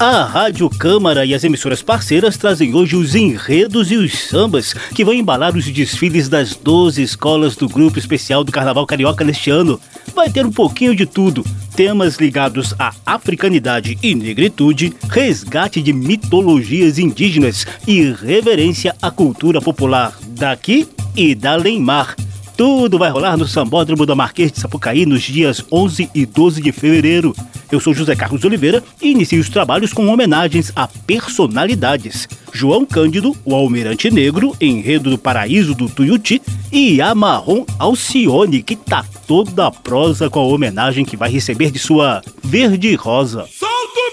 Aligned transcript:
A 0.00 0.22
Rádio 0.22 0.70
Câmara 0.70 1.26
e 1.26 1.34
as 1.34 1.42
emissoras 1.42 1.82
parceiras 1.82 2.36
trazem 2.36 2.72
hoje 2.72 2.94
os 2.94 3.16
enredos 3.16 3.90
e 3.90 3.96
os 3.96 4.16
sambas 4.16 4.72
que 4.94 5.04
vão 5.04 5.12
embalar 5.12 5.56
os 5.56 5.64
desfiles 5.64 6.28
das 6.28 6.54
12 6.54 7.02
escolas 7.02 7.56
do 7.56 7.68
Grupo 7.68 7.98
Especial 7.98 8.44
do 8.44 8.52
Carnaval 8.52 8.86
Carioca 8.86 9.24
neste 9.24 9.50
ano. 9.50 9.80
Vai 10.14 10.30
ter 10.30 10.46
um 10.46 10.52
pouquinho 10.52 10.94
de 10.94 11.04
tudo: 11.04 11.44
temas 11.74 12.14
ligados 12.14 12.72
à 12.78 12.94
africanidade 13.04 13.98
e 14.00 14.14
negritude, 14.14 14.94
resgate 15.10 15.82
de 15.82 15.92
mitologias 15.92 16.96
indígenas 17.00 17.66
e 17.84 18.12
reverência 18.12 18.94
à 19.02 19.10
cultura 19.10 19.60
popular 19.60 20.16
daqui 20.28 20.86
e 21.16 21.34
da 21.34 21.56
Leimar. 21.56 22.14
Tudo 22.58 22.98
vai 22.98 23.08
rolar 23.08 23.36
no 23.36 23.46
Sambódromo 23.46 24.04
da 24.04 24.16
Marquês 24.16 24.50
de 24.50 24.58
Sapucaí 24.58 25.06
nos 25.06 25.22
dias 25.22 25.64
11 25.70 26.10
e 26.12 26.26
12 26.26 26.60
de 26.60 26.72
fevereiro. 26.72 27.32
Eu 27.70 27.78
sou 27.78 27.94
José 27.94 28.16
Carlos 28.16 28.42
Oliveira 28.42 28.82
e 29.00 29.12
inicio 29.12 29.40
os 29.40 29.48
trabalhos 29.48 29.92
com 29.92 30.08
homenagens 30.08 30.72
a 30.74 30.88
personalidades. 30.88 32.28
João 32.52 32.84
Cândido, 32.84 33.36
o 33.44 33.54
Almirante 33.54 34.10
Negro, 34.10 34.56
enredo 34.60 35.08
do 35.08 35.16
Paraíso 35.16 35.72
do 35.72 35.88
Tuiuti, 35.88 36.42
e 36.72 37.00
Amarron 37.00 37.64
Alcione, 37.78 38.60
que 38.60 38.74
tá 38.74 39.04
toda 39.24 39.68
a 39.68 39.70
prosa 39.70 40.28
com 40.28 40.40
a 40.40 40.46
homenagem 40.46 41.04
que 41.04 41.16
vai 41.16 41.30
receber 41.30 41.70
de 41.70 41.78
sua 41.78 42.22
Verde 42.42 42.92
Rosa. 42.96 43.46
Solta 43.56 44.00
o 44.00 44.10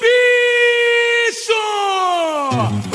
bicho! 2.84 2.95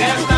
Esta 0.00 0.37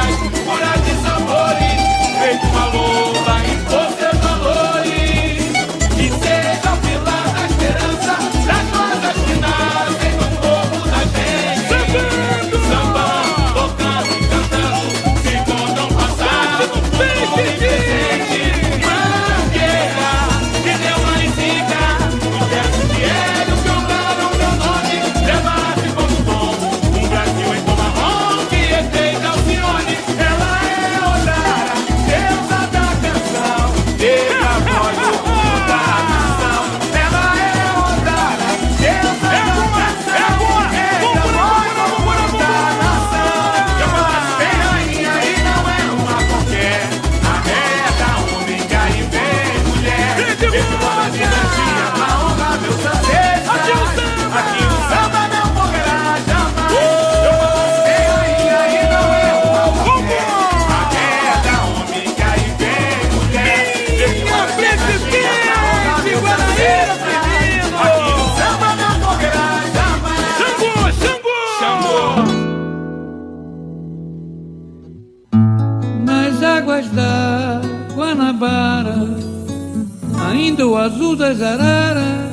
ainda 81.11 81.17
o 81.17 81.17
azul 81.17 81.17
das 81.17 81.41
araras, 81.41 82.33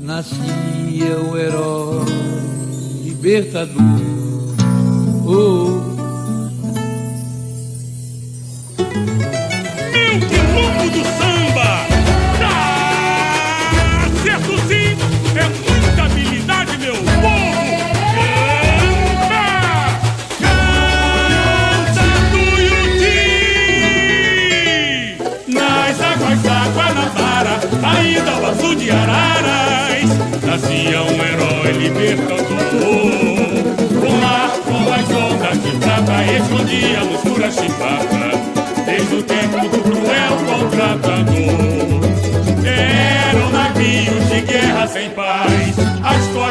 nascia 0.00 1.18
o 1.30 1.36
herói 1.36 2.04
libertador. 3.04 3.72
Oh, 5.26 5.61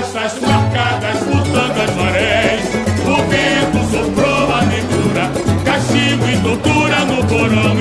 costas 0.02 0.42
marcadas 0.42 1.18
por 1.20 1.44
tantas 1.44 1.96
marés. 1.96 2.62
O 3.06 3.16
vento 3.30 3.92
soprou 3.92 4.54
a 4.54 4.62
negrura 4.64 5.32
Castigo 5.64 6.28
e 6.28 6.38
tortura 6.42 7.06
no 7.06 7.24
porão 7.26 7.81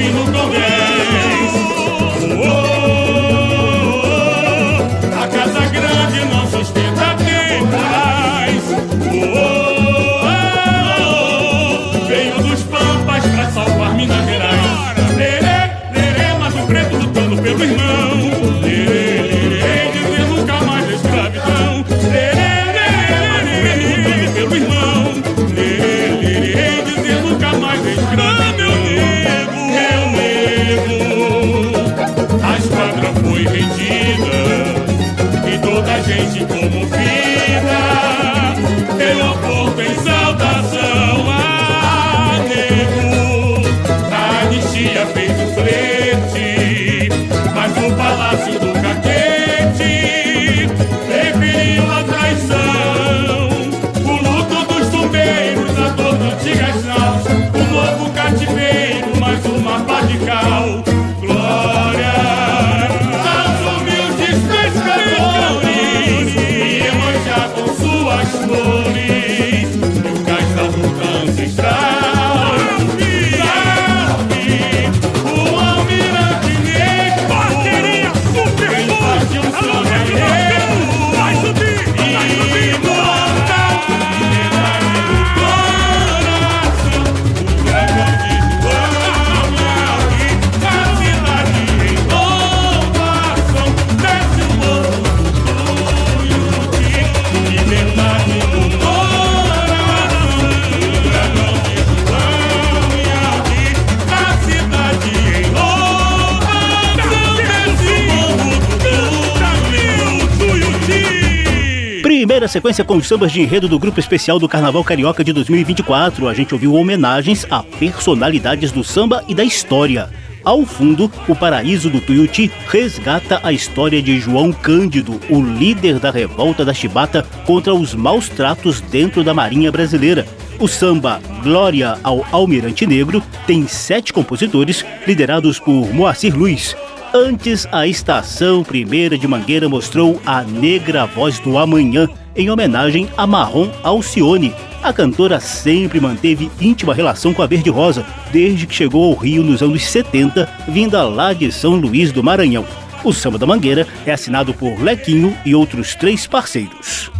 sequência 112.50 112.84
com 112.84 112.96
os 112.96 113.06
sambas 113.06 113.30
de 113.30 113.40
enredo 113.40 113.68
do 113.68 113.78
Grupo 113.78 114.00
Especial 114.00 114.36
do 114.36 114.48
Carnaval 114.48 114.82
Carioca 114.82 115.22
de 115.22 115.32
2024, 115.32 116.26
a 116.26 116.34
gente 116.34 116.52
ouviu 116.52 116.74
homenagens 116.74 117.46
a 117.48 117.62
personalidades 117.62 118.72
do 118.72 118.82
samba 118.82 119.22
e 119.28 119.36
da 119.36 119.44
história. 119.44 120.10
Ao 120.44 120.66
fundo, 120.66 121.10
o 121.28 121.36
Paraíso 121.36 121.88
do 121.88 122.00
Tuiuti 122.00 122.50
resgata 122.66 123.38
a 123.44 123.52
história 123.52 124.02
de 124.02 124.18
João 124.18 124.52
Cândido, 124.52 125.20
o 125.30 125.40
líder 125.40 126.00
da 126.00 126.10
revolta 126.10 126.64
da 126.64 126.74
Chibata 126.74 127.22
contra 127.46 127.72
os 127.72 127.94
maus 127.94 128.28
tratos 128.28 128.80
dentro 128.80 129.22
da 129.22 129.32
Marinha 129.32 129.70
Brasileira. 129.70 130.26
O 130.58 130.66
samba 130.66 131.20
Glória 131.44 131.98
ao 132.02 132.26
Almirante 132.32 132.84
Negro 132.84 133.22
tem 133.46 133.68
sete 133.68 134.12
compositores, 134.12 134.84
liderados 135.06 135.60
por 135.60 135.94
Moacir 135.94 136.36
Luiz. 136.36 136.74
Antes, 137.12 137.66
a 137.72 137.86
Estação 137.86 138.62
Primeira 138.62 139.18
de 139.18 139.26
Mangueira 139.26 139.68
mostrou 139.68 140.20
a 140.24 140.42
Negra 140.42 141.06
Voz 141.06 141.40
do 141.40 141.58
Amanhã, 141.58 142.08
em 142.34 142.50
homenagem 142.50 143.08
a 143.16 143.26
Marrom 143.26 143.70
Alcione. 143.82 144.54
A 144.82 144.92
cantora 144.92 145.40
sempre 145.40 146.00
manteve 146.00 146.50
íntima 146.60 146.94
relação 146.94 147.34
com 147.34 147.42
a 147.42 147.46
Verde 147.46 147.70
Rosa, 147.70 148.04
desde 148.32 148.66
que 148.66 148.74
chegou 148.74 149.04
ao 149.04 149.18
Rio 149.18 149.42
nos 149.42 149.62
anos 149.62 149.84
70, 149.84 150.48
vinda 150.68 151.04
lá 151.04 151.32
de 151.32 151.52
São 151.52 151.74
Luís 151.74 152.12
do 152.12 152.22
Maranhão. 152.22 152.64
O 153.02 153.12
Samba 153.12 153.38
da 153.38 153.46
Mangueira 153.46 153.86
é 154.04 154.12
assinado 154.12 154.52
por 154.52 154.80
Lequinho 154.82 155.36
e 155.44 155.54
outros 155.54 155.94
três 155.94 156.26
parceiros. 156.26 157.10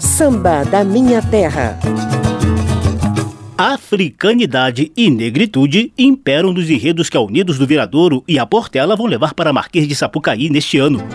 Samba 0.00 0.64
da 0.64 0.82
Minha 0.82 1.20
Terra. 1.20 1.78
Africanidade 3.56 4.90
e 4.96 5.10
negritude 5.10 5.92
imperam 5.98 6.50
nos 6.50 6.70
enredos 6.70 7.10
que 7.10 7.16
a 7.18 7.20
Unidos 7.20 7.58
do 7.58 7.66
Viradouro 7.66 8.24
e 8.26 8.38
a 8.38 8.46
Portela 8.46 8.96
vão 8.96 9.04
levar 9.04 9.34
para 9.34 9.52
Marquês 9.52 9.86
de 9.86 9.94
Sapucaí 9.94 10.48
neste 10.48 10.78
ano. 10.78 11.06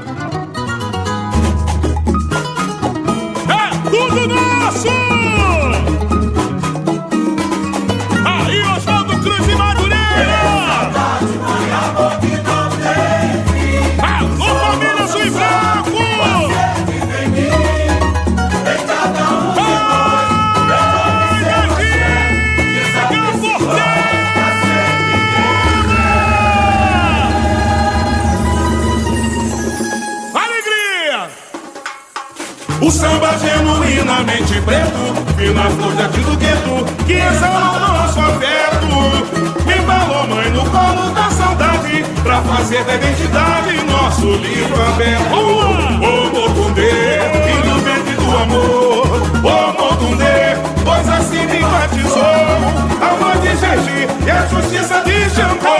Fazer 42.66 42.84
da 42.84 42.96
identidade 42.96 43.84
nosso 43.84 44.32
livro 44.38 44.82
aberto. 44.88 45.36
Ô 45.36 46.30
Mocundê, 46.34 47.20
filho 47.46 47.76
verde 47.82 48.16
do 48.16 48.38
amor, 48.38 49.22
ô 49.44 49.84
Mocundê, 49.84 50.58
pois 50.84 51.08
assim 51.10 51.46
me 51.46 51.60
batizou. 51.60 52.24
Amor 53.02 53.38
de 53.42 53.50
Gigi 53.50 54.08
e 54.26 54.32
a 54.32 54.48
justiça 54.48 55.04
de 55.04 55.30
Xangô. 55.30 55.76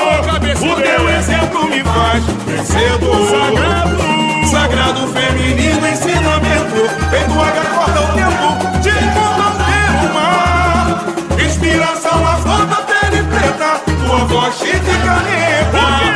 O 0.62 0.76
teu 0.82 1.10
exemplo 1.10 1.68
me 1.70 1.84
faz 1.84 2.24
vencedor. 2.46 3.30
Sagrado 3.32 4.06
sagrado 4.48 5.08
feminino 5.08 5.88
ensinamento 5.88 6.90
Feito 7.10 7.32
água 7.32 7.66
corta 7.74 8.02
o 8.02 8.08
tempo 8.14 8.80
De 8.82 8.92
combater 9.14 9.90
o 10.02 10.14
mar 10.14 11.04
Inspiração 11.44 12.28
a 12.28 12.36
flor 12.38 12.66
da 12.68 12.76
pele 12.76 13.24
preta 13.24 13.82
Tua 13.86 14.26
voz 14.26 14.56
chique 14.56 14.92
e 14.92 16.15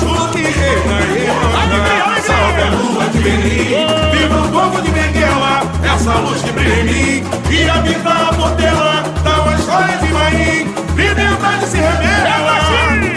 chuva 0.00 0.28
que 0.32 0.42
reina 0.42 0.98
e 1.14 1.26
remanda. 1.26 2.20
Salve 2.26 2.62
a 2.62 2.70
lua 2.70 3.04
de 3.12 3.18
Benin, 3.18 3.86
viva 4.12 4.40
o 4.40 4.48
povo 4.48 4.80
de 4.82 4.90
Benguela, 4.90 5.62
essa 5.84 6.12
luz 6.18 6.42
que 6.42 6.52
brilha 6.52 6.80
em 6.80 6.84
mim 6.84 7.24
e 7.50 7.68
habita 7.68 8.08
a 8.10 8.32
portela 8.34 9.04
dá 9.22 9.42
uma 9.42 9.54
história 9.54 9.96
de 9.98 10.12
Maim. 10.12 10.74
Liberdade 10.96 11.66
se 11.66 11.76
revela, 11.78 12.56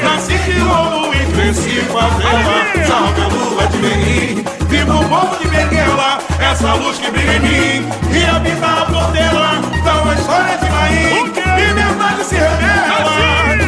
nasci 0.03 0.37
de 0.37 0.61
ouro 0.61 1.13
e 1.13 1.25
cresci 1.33 1.85
com 1.91 1.99
a 1.99 2.07
vela. 2.07 2.87
Salve 2.87 3.21
a 3.21 3.27
lua 3.27 3.67
de 3.67 3.77
Benin, 3.77 4.45
viva 4.69 4.95
o 4.95 5.05
povo 5.09 5.37
de 5.37 5.47
Benguela, 5.47 6.19
essa 6.39 6.73
luz 6.75 6.97
que 6.97 7.11
brilha 7.11 7.35
em 7.35 7.39
mim 7.39 7.89
e 8.11 8.25
habita 8.25 8.65
a 8.65 8.85
portela 8.85 9.61
dá 9.83 9.93
uma 10.01 10.13
história 10.15 10.57
de 10.57 10.69
Maim. 10.69 11.31
Liberdade 11.57 12.23
se 12.25 12.35
revela 12.35 13.62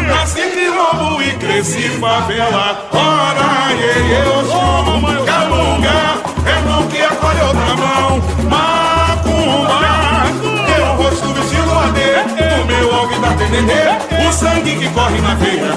cresci 1.46 1.90
favela. 2.00 2.90
Ora, 2.92 3.72
eu 4.10 4.46
sou 4.46 5.26
Calunga, 5.26 6.00
é 6.46 6.62
mão 6.68 6.88
que 6.88 7.02
acolhe 7.02 7.42
outra 7.42 7.76
mão. 7.76 8.22
Macumba, 8.50 9.80
teu 10.66 10.86
rosto 10.96 11.28
vestido 11.34 11.72
a 11.72 11.88
do 11.88 12.66
meu 12.66 12.96
algo 12.96 13.20
da 13.20 13.30
tendê, 13.34 14.28
o 14.28 14.32
sangue 14.32 14.76
que 14.76 14.90
corre 14.90 15.22
na 15.22 15.36
veia. 15.36 15.74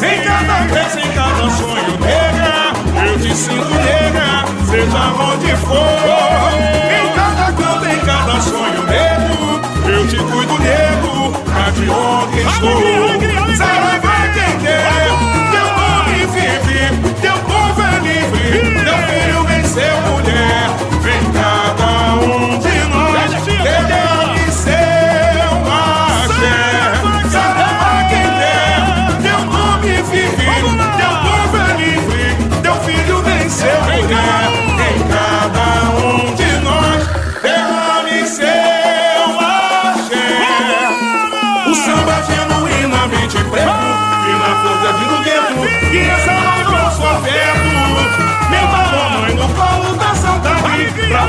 Em 0.00 0.22
cada 0.22 0.66
crença, 0.66 1.00
em 1.00 1.12
cada 1.12 1.50
sonho, 1.50 1.98
nega, 2.00 3.08
eu 3.08 3.18
te 3.18 3.36
sinto 3.36 3.74
nega, 3.74 4.44
seja 4.68 5.04
onde 5.20 5.56
for. 5.56 6.52
Em 6.90 7.06
cada 7.14 7.52
canto, 7.52 7.84
em 7.86 7.98
cada 8.00 8.40
sonho, 8.40 8.82
nego, 8.86 9.90
eu 9.90 10.06
te 10.08 10.16
cuido, 10.16 10.58
nego, 10.58 11.32
pra 11.44 11.70
de 11.70 11.90
onde 11.90 12.40
estou. 12.40 13.17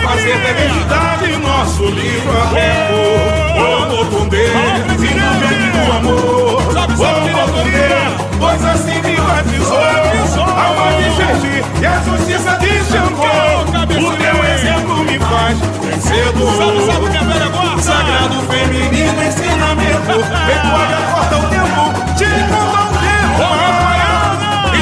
Fazer 0.10 0.36
identidade 0.36 1.38
Nosso 1.38 1.86
livro 1.86 2.42
aberto 2.42 2.96
Ô 3.60 3.86
Motundê 3.86 4.46
Filho 4.98 5.30
verde 5.40 5.70
do 5.72 5.82
amor. 5.92 6.58
Ô 6.58 7.10
Motundê 7.30 7.90
Pois 8.40 8.66
assim 8.66 9.02
me 9.02 9.16
batizou. 9.16 9.78
Alma 9.78 10.88
de 10.98 11.08
Xerxi 11.16 11.56
E 11.82 11.86
a 11.86 11.88
justiça 12.02 12.58
de 12.58 12.72
Xangô 12.86 13.36
O 13.68 14.18
teu 14.18 14.38
exemplo 14.54 14.96
me 15.04 15.20
faz 15.20 15.58
vencedor. 15.84 16.54
Sagrado 17.82 18.42
feminino 18.44 19.22
ensinamento. 19.24 20.18
Recuaga 20.48 21.00
corta 21.14 21.38
o 21.38 21.40
tempo 21.50 21.82
Te 22.18 22.30
conta 22.50 22.82
o 22.84 22.92
tempo. 23.06 23.46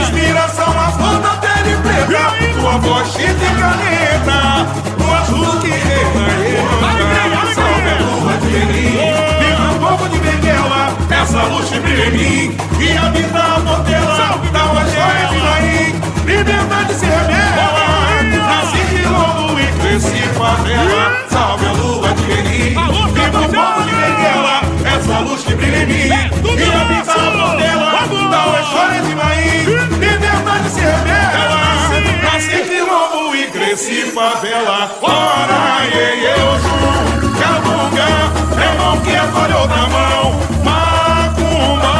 Inspiração 0.02 0.72
a 0.80 0.92
flor 0.92 1.18
da 1.20 1.34
pele 1.38 1.76
preta. 1.84 2.24
Tua 2.60 2.78
voz 2.78 3.08
tinta 3.14 3.44
e 3.44 3.50
caneta 3.60 5.07
Que 5.38 5.70
Salve 7.54 7.90
a 7.90 8.02
lua 8.02 8.34
de 8.38 8.48
Benim 8.48 8.98
Viva 9.40 9.72
o 9.72 9.80
povo 9.80 10.10
de 10.10 10.18
Benguela 10.18 10.98
Essa 11.10 11.80
brilha 11.80 12.06
em 12.06 12.12
mim 12.12 12.58
E 12.80 12.98
habita 12.98 13.40
a 13.40 13.60
portela 13.60 14.40
Da 14.52 14.62
Rogéria 14.62 15.28
de 15.30 15.38
Naim 15.38 16.02
Liberdade 16.26 16.94
se 16.96 17.06
revela 17.06 17.86
Nasci 18.48 18.82
de 18.90 19.02
novo 19.04 19.60
e 19.60 19.68
cresci 19.80 20.22
favela 20.34 21.18
Salve 21.30 21.66
a 21.68 21.72
lua 21.74 22.14
de 22.14 22.24
Benim 22.24 22.70
Viva 22.70 22.88
o 22.88 23.50
povo 23.50 23.84
de 23.84 23.96
Benguela 23.96 24.62
Essa 24.86 25.20
luz 25.20 25.44
que 25.44 25.54
brilha 25.56 25.78
em 25.78 25.86
mim 25.86 26.08
E 26.08 26.12
habita 26.12 27.12
a 27.12 27.32
portela 27.32 27.92
Da 28.32 28.62
história 28.62 29.02
de 29.02 29.16
Maim 29.16 29.66
Liberdade 30.00 30.70
se 30.70 30.82
revela 30.82 31.58
Nasci 32.24 32.64
de 32.64 32.80
novo 32.80 33.07
e 33.68 33.76
cresci 33.76 34.02
favela 34.12 34.90
Ora, 35.02 35.86
ei, 35.94 36.26
eu 36.26 36.60
juro 36.60 37.34
Cabunga 37.38 38.08
é 38.64 38.78
mão 38.78 38.98
que 39.02 39.16
acolhe 39.16 39.54
outra 39.54 39.88
mão. 39.88 40.40
Macumba 40.64 41.96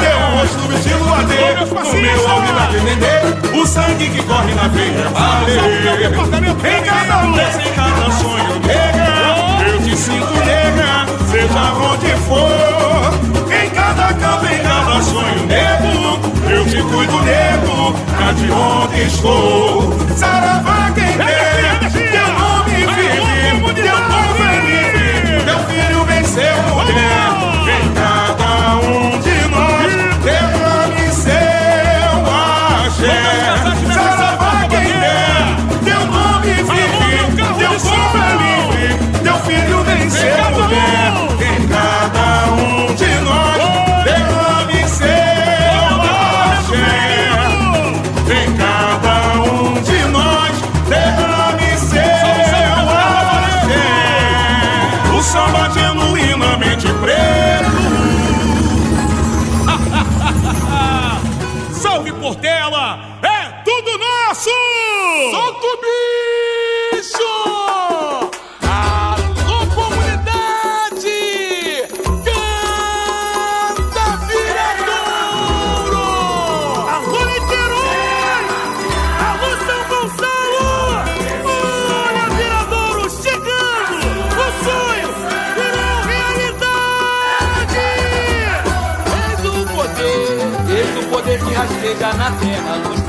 Teu 0.00 0.18
rosto 0.36 0.68
vestido 0.68 1.14
a 1.14 1.22
dedo 1.22 1.64
O 1.64 1.92
meu 2.00 2.28
na 2.54 2.68
entender 2.74 3.58
O 3.58 3.66
sangue 3.66 4.08
que 4.08 4.22
corre 4.22 4.54
na 4.54 4.68
veia. 4.68 5.08
Vale 5.12 5.52
Em 5.52 6.82
cada 6.82 7.18
peça, 7.34 7.62
em 7.62 7.72
cada 7.72 8.10
sonho 8.12 8.60
nega. 8.64 9.68
Eu 9.68 9.82
te 9.82 9.96
sinto 9.96 10.34
nega. 10.44 11.06
Seja 11.30 11.72
onde 11.72 12.12
for. 12.26 13.52
Em 13.52 13.70
cada 13.70 14.12
campo, 14.14 14.46
em 14.46 14.58
cada 14.62 15.02
sonho 15.02 15.46
nego. 15.46 16.18
Eu 16.50 16.64
te 16.64 16.82
cuido 16.82 17.22
nego. 17.22 17.92
Pra 18.16 18.32
de 18.32 18.50
onde 18.50 19.02
estou. 19.02 19.94
Saravá 20.16 20.77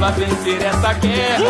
pra 0.09 0.11
vencer 0.11 0.61
essa 0.63 0.93
guerra. 0.93 1.43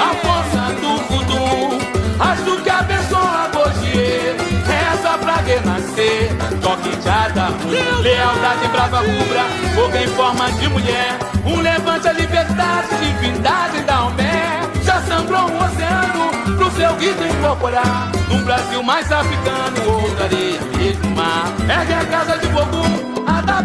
A 0.00 0.14
força 0.14 0.80
do 0.80 0.96
voodoo, 1.08 1.78
acho 2.20 2.62
que 2.62 2.70
abençoa 2.70 3.50
Bogier. 3.52 4.36
Reza 4.66 5.18
pra 5.18 5.36
renascer, 5.36 6.30
toque 6.62 6.96
de 6.96 7.08
adamu. 7.08 7.70
Lealdade 8.02 8.68
brava 8.68 8.98
rubra, 8.98 9.44
fogo 9.74 9.96
em 9.96 10.06
forma 10.08 10.50
de 10.52 10.68
mulher. 10.68 11.18
Um 11.44 11.60
levante 11.60 12.08
a 12.08 12.12
liberdade, 12.12 12.88
divindade 13.00 13.80
da 13.82 14.04
Homé. 14.04 14.60
Já 14.84 15.00
sangrou 15.02 15.50
um 15.50 15.58
oceano 15.58 16.56
pro 16.56 16.70
seu 16.72 16.94
guido 16.94 17.26
incorporar. 17.26 18.12
Num 18.28 18.44
Brasil 18.44 18.82
mais 18.82 19.10
africano, 19.10 20.02
outra 20.02 20.24
areia, 20.24 20.60
mesmo 20.76 21.10
mar. 21.16 21.52
Ergue 21.68 21.94
a 21.94 22.04
casa 22.04 22.38
de 22.38 22.46
Bogum, 22.48 23.24
a 23.26 23.40
da 23.40 23.62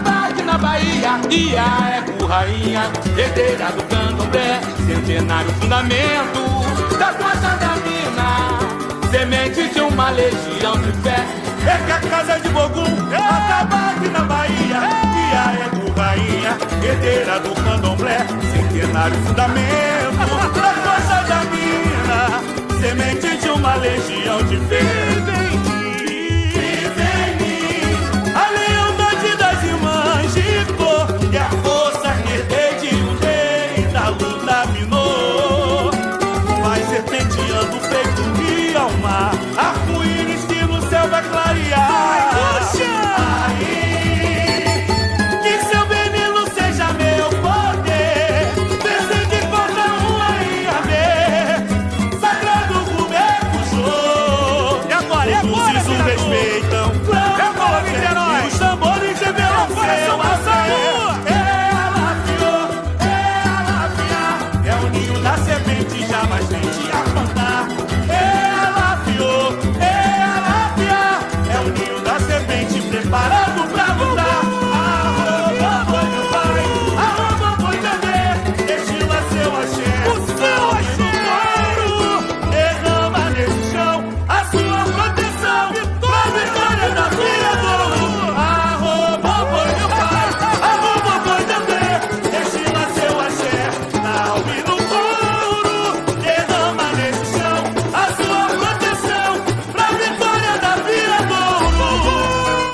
Na 0.55 0.61
Bahia. 0.61 1.19
E 1.29 1.57
a 1.57 1.97
Eco 1.97 2.25
Rainha, 2.27 2.89
herdeira 3.17 3.73
do 3.73 3.83
candomblé. 3.83 4.61
Centenário 4.87 5.51
fundamento 5.55 6.97
da 6.97 7.11
da 7.11 7.75
mina. 7.83 9.09
Semente 9.11 9.67
de 9.73 9.81
uma 9.81 10.11
legião 10.11 10.77
de 10.79 10.93
fé. 11.03 11.25
Ergue 11.59 11.91
a 11.91 11.99
casa 12.09 12.39
de 12.39 12.47
Bogum, 12.47 12.85
a 13.11 13.39
da 13.49 13.65
Bate 13.65 14.07
na 14.07 14.21
Bahia. 14.21 14.79
E 15.19 15.35
a 15.35 15.65
Eco 15.65 15.91
Rainha, 15.99 16.57
herdeira 16.81 17.37
do 17.41 17.53
candomblé. 17.61 18.25
Centenário 18.53 19.17
fundamento 19.25 20.55
da 20.55 21.19
da 21.27 21.43
mina. 21.51 22.79
Semente 22.79 23.37
de 23.41 23.49
uma 23.49 23.75
legião 23.75 24.41
de 24.43 24.55
fé. 24.67 25.44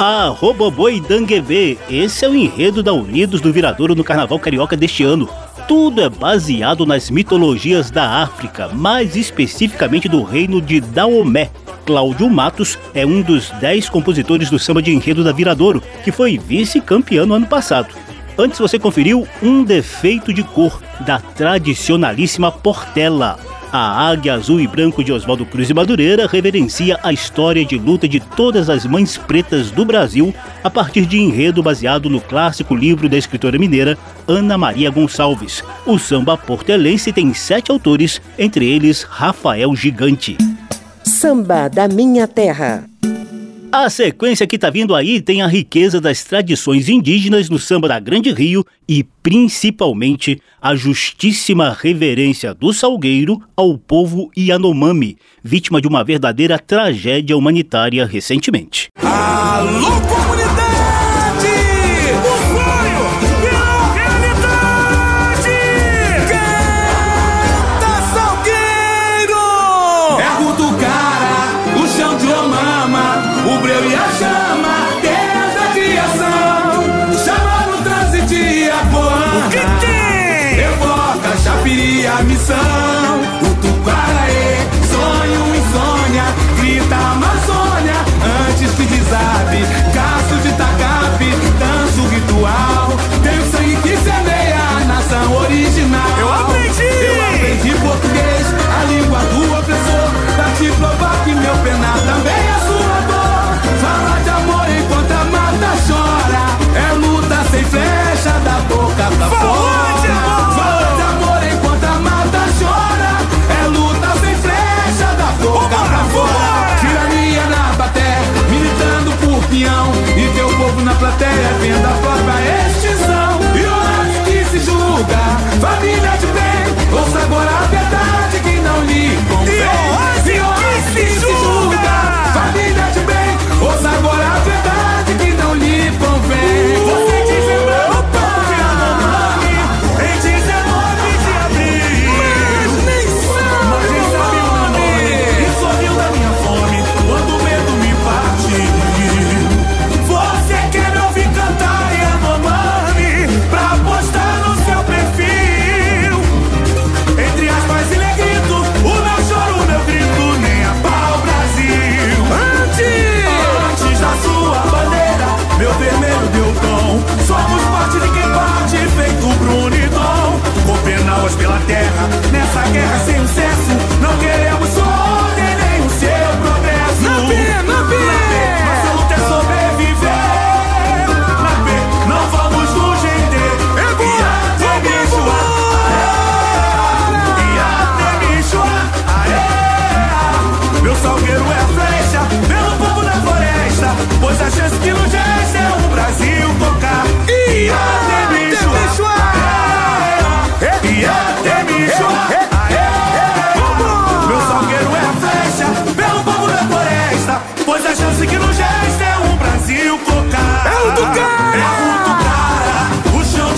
Ah, 0.04 0.34
Roboboi 0.36 1.00
Danguebê, 1.00 1.78
esse 1.88 2.26
é 2.26 2.28
o 2.28 2.34
enredo 2.34 2.82
da 2.82 2.92
Unidos 2.92 3.40
do 3.40 3.54
Viradouro 3.54 3.94
no 3.94 4.04
Carnaval 4.04 4.40
Carioca 4.40 4.76
deste 4.76 5.04
ano. 5.04 5.30
Tudo 5.68 6.02
é 6.02 6.10
baseado 6.10 6.88
nas 6.88 7.12
mitologias 7.12 7.92
da 7.92 8.24
África, 8.24 8.70
mais 8.70 9.16
especificamente 9.16 10.10
do 10.10 10.24
reino 10.24 10.60
de 10.60 10.82
Daomé. 10.82 11.52
Cláudio 11.86 12.28
Matos 12.32 12.80
é 12.96 13.06
um 13.06 13.22
dos 13.22 13.52
dez 13.62 13.90
compositores 13.90 14.50
do 14.50 14.58
samba 14.58 14.82
de 14.82 14.92
enredo 14.92 15.24
da 15.24 15.32
Viradouro, 15.32 15.84
que 16.04 16.12
foi 16.12 16.36
vice-campeão 16.36 17.28
no 17.28 17.36
ano 17.36 17.46
passado. 17.46 17.94
Antes 18.36 18.58
você 18.58 18.80
conferiu 18.80 19.28
Um 19.40 19.64
Defeito 19.64 20.34
de 20.34 20.42
Cor, 20.42 20.82
da 21.02 21.20
tradicionalíssima 21.20 22.52
Portela, 22.52 23.38
a 23.74 24.10
Águia 24.10 24.34
Azul 24.34 24.60
e 24.60 24.68
Branco 24.68 25.02
de 25.02 25.14
Oswaldo 25.14 25.46
Cruz 25.46 25.70
e 25.70 25.74
Madureira 25.74 26.28
reverencia 26.28 27.00
a 27.02 27.14
história 27.14 27.64
de 27.64 27.78
luta 27.78 28.06
de 28.06 28.20
todas 28.20 28.70
as 28.70 28.86
mães 28.86 29.18
pretas 29.18 29.72
do 29.72 29.86
Brasil 29.86 30.36
a 30.62 30.70
partir 30.70 31.06
de 31.06 31.18
enredo 31.18 31.64
baseado 31.64 32.10
no 32.10 32.20
clássico 32.20 32.76
livro 32.76 33.08
da 33.08 33.18
escritora 33.18 33.58
mineira 33.58 33.98
Ana 34.28 34.58
Maria 34.58 34.92
Gonçalves. 34.92 35.64
O 35.86 35.98
samba 35.98 36.38
portelense 36.38 37.14
tem 37.14 37.34
sete 37.34 37.72
autores, 37.72 38.22
entre 38.38 38.70
eles 38.70 39.04
Rafael 39.04 39.74
Gigante. 39.74 40.38
Samba 41.06 41.70
da 41.70 41.88
Minha 41.88 42.28
Terra. 42.28 42.91
A 43.74 43.90
sequência 43.90 44.46
que 44.46 44.60
tá 44.60 44.70
vindo 44.70 44.94
aí 44.94 45.22
tem 45.22 45.42
a 45.42 45.48
riqueza 45.48 46.02
das 46.02 46.26
tradições 46.26 46.90
indígenas 46.90 47.50
no 47.50 47.58
samba 47.58 47.88
da 47.88 48.02
Grande 48.02 48.30
Rio 48.30 48.66
e 48.86 49.02
principalmente 49.24 50.42
a 50.62 50.76
justíssima 50.76 51.76
reverência 51.80 52.54
do 52.54 52.74
Salgueiro 52.74 53.42
ao 53.56 53.78
povo 53.78 54.30
Yanomami, 54.38 55.18
vítima 55.42 55.80
de 55.80 55.88
uma 55.88 56.04
verdadeira 56.04 56.60
tragédia 56.60 57.38
humanitária 57.38 58.06
recentemente. 58.06 58.90
Alô, 59.02 60.11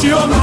funciona. 0.03 0.42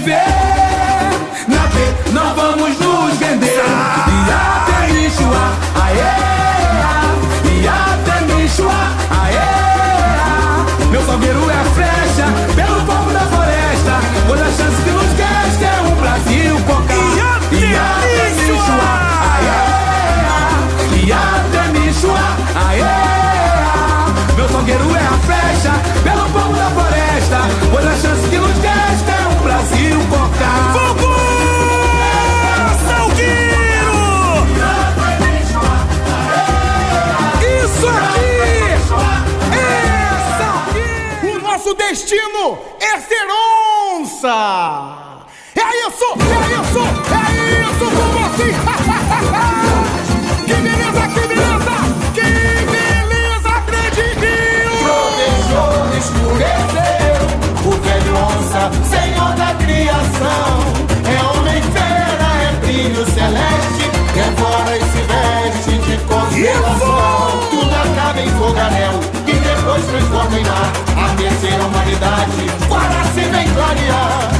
baby. 0.00 0.49
Destino 41.90 42.56
é 42.78 43.00
ser 43.00 43.26
onça! 43.98 45.26
É 45.56 45.88
isso! 45.88 46.04
É 46.06 46.38
isso! 46.60 46.82
É 47.10 47.24
isso! 47.66 47.86
Como 47.90 48.26
assim? 48.26 48.52
que 50.46 50.54
beleza! 50.54 51.02
Que 51.08 51.22
beleza! 51.26 51.74
Que 52.14 52.28
beleza! 52.70 53.52
Grande 53.66 54.06
Rio! 54.20 54.74
Trovejou, 54.86 55.74
escureceu 55.98 57.22
O 57.66 57.72
velho 57.82 58.14
onça, 58.16 58.62
senhor 58.88 59.32
da 59.34 59.50
criação 59.54 60.50
É 61.10 61.16
homem 61.26 61.60
fera, 61.72 62.28
é 62.44 62.52
brilho 62.60 63.04
celeste 63.04 63.84
Devora 64.14 64.76
e 64.76 64.80
se 64.80 65.02
veste 65.10 65.72
de 65.78 65.96
constelação 66.04 66.99
humanidade 72.00 72.68
Para 72.68 73.04
se 73.12 73.20
vem 73.28 73.48
clarear 73.54 74.39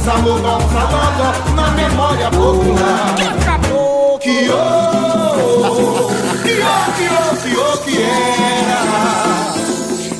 Onça 0.00 0.14
luva, 0.14 0.56
onça 0.56 0.80
landa, 0.80 1.28
na 1.54 1.70
memória 1.72 2.30
popular. 2.30 3.14
Que 3.16 3.22
acabou, 3.22 4.18
que 4.18 4.48
ô 4.48 4.54
Que 6.42 6.56
ô, 6.62 7.36
que 7.36 7.54
ô, 7.54 7.76
que 7.84 8.02
era. 8.02 8.80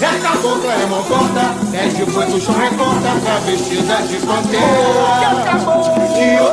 É 0.02 0.18
cabocla, 0.20 0.72
é 0.72 0.86
mocota, 0.86 1.54
é 1.72 1.88
de 1.88 2.04
do 2.04 2.40
chão 2.40 2.54
recorta, 2.54 3.20
travestida 3.24 3.96
de 4.02 4.16
pantera. 4.16 5.16
Que 5.18 5.24
acabou, 5.24 5.82
que 5.82 6.28
ô, 6.40 6.52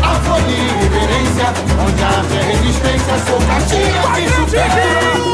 A 0.02 0.04
folha 0.20 0.50
e 0.50 0.52
reverência, 0.82 1.48
onde 1.86 2.02
a 2.02 2.04
arte 2.08 2.36
é 2.36 2.42
resistência, 2.42 3.14
sou 3.26 3.38
catinha 3.46 4.02
que 4.14 4.24
supera. 4.34 5.29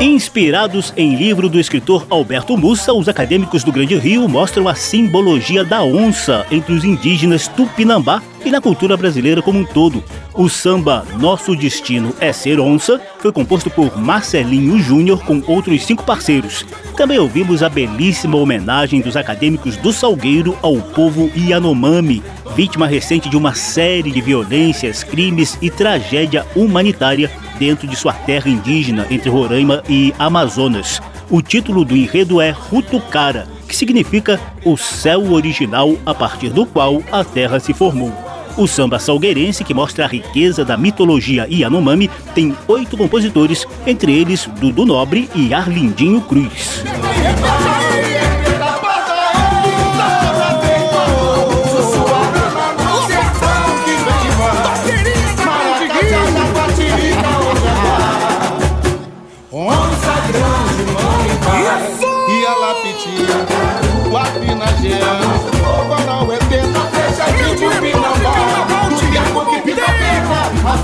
Inspirados 0.00 0.94
em 0.96 1.14
livro 1.14 1.46
do 1.46 1.60
escritor 1.60 2.06
Alberto 2.08 2.56
Mussa, 2.56 2.90
os 2.90 3.06
acadêmicos 3.06 3.62
do 3.62 3.70
Grande 3.70 3.94
Rio 3.96 4.26
mostram 4.26 4.66
a 4.66 4.74
simbologia 4.74 5.62
da 5.62 5.82
onça 5.82 6.46
entre 6.50 6.72
os 6.72 6.84
indígenas 6.84 7.46
tupinambá 7.48 8.22
e 8.42 8.50
na 8.50 8.62
cultura 8.62 8.96
brasileira 8.96 9.42
como 9.42 9.58
um 9.58 9.64
todo. 9.64 10.02
O 10.32 10.48
samba 10.48 11.04
Nosso 11.18 11.54
Destino 11.54 12.14
é 12.18 12.32
Ser 12.32 12.58
Onça 12.58 12.98
foi 13.18 13.30
composto 13.30 13.68
por 13.68 13.98
Marcelinho 13.98 14.78
Júnior 14.78 15.22
com 15.22 15.42
outros 15.46 15.84
cinco 15.84 16.02
parceiros. 16.02 16.64
Também 16.96 17.18
ouvimos 17.18 17.62
a 17.62 17.68
belíssima 17.68 18.38
homenagem 18.38 19.02
dos 19.02 19.18
acadêmicos 19.18 19.76
do 19.76 19.92
Salgueiro 19.92 20.56
ao 20.62 20.76
povo 20.76 21.30
Yanomami, 21.36 22.22
vítima 22.56 22.86
recente 22.86 23.28
de 23.28 23.36
uma 23.36 23.54
série 23.54 24.10
de 24.10 24.22
violências, 24.22 25.04
crimes 25.04 25.58
e 25.60 25.68
tragédia 25.68 26.46
humanitária 26.56 27.30
dentro 27.60 27.86
de 27.86 27.94
sua 27.94 28.14
terra 28.14 28.48
indígena 28.48 29.06
entre 29.10 29.28
Roraima 29.28 29.82
e 29.86 30.14
Amazonas. 30.18 30.98
O 31.28 31.42
título 31.42 31.84
do 31.84 31.94
enredo 31.94 32.40
é 32.40 32.50
Rutucara, 32.50 33.46
que 33.68 33.76
significa 33.76 34.40
o 34.64 34.78
céu 34.78 35.30
original 35.30 35.94
a 36.06 36.14
partir 36.14 36.48
do 36.48 36.64
qual 36.64 37.02
a 37.12 37.22
terra 37.22 37.60
se 37.60 37.74
formou. 37.74 38.12
O 38.56 38.66
samba 38.66 38.98
salgueirense, 38.98 39.62
que 39.62 39.74
mostra 39.74 40.06
a 40.06 40.08
riqueza 40.08 40.64
da 40.64 40.76
mitologia 40.76 41.46
Yanomami, 41.48 42.10
tem 42.34 42.56
oito 42.66 42.96
compositores, 42.96 43.66
entre 43.86 44.12
eles 44.18 44.48
Dudu 44.58 44.86
Nobre 44.86 45.28
e 45.34 45.52
Arlindinho 45.52 46.20
Cruz. 46.22 46.82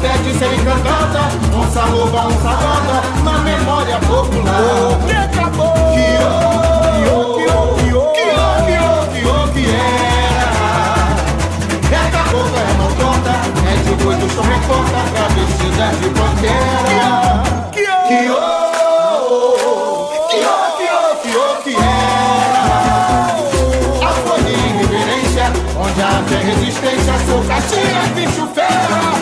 Pedra, 0.07 0.13
a 0.13 0.15
fé 0.15 0.19
de 0.23 0.39
ser 0.39 0.53
encantada 0.55 1.21
Onça 1.55 1.85
louva, 1.87 2.27
onça 2.27 2.51
roda, 2.51 3.03
na 3.25 3.39
memória 3.39 3.99
popular 4.01 4.99
Que 5.07 5.13
acabou, 5.13 5.73
que 5.93 6.07
ô, 6.23 6.35
que 6.95 7.11
ô, 7.11 7.35
que 7.35 7.47
ô, 7.47 8.13
que 8.13 8.23
ô, 8.23 8.91
que 9.13 9.21
ô, 9.27 9.49
que 9.53 9.65
era 9.67 10.47
É 11.93 12.11
cabocla, 12.11 12.61
é 12.61 12.73
conta, 13.03 13.35
é 13.69 13.77
de 13.83 13.93
boi 14.03 14.15
do 14.17 14.27
chão 14.31 14.45
recorta 14.45 14.99
Travestida 15.15 15.87
de 16.01 16.09
pantera 16.11 17.43
Que 17.73 17.83
ô, 17.83 17.95
que 18.09 18.31
ô 18.31 18.57
que 26.27 26.35
é 26.35 26.39
resistência 26.39 27.15
Sou 27.27 27.43
caixinha, 27.45 28.03
bicho 28.15 28.47
fera 28.55 29.16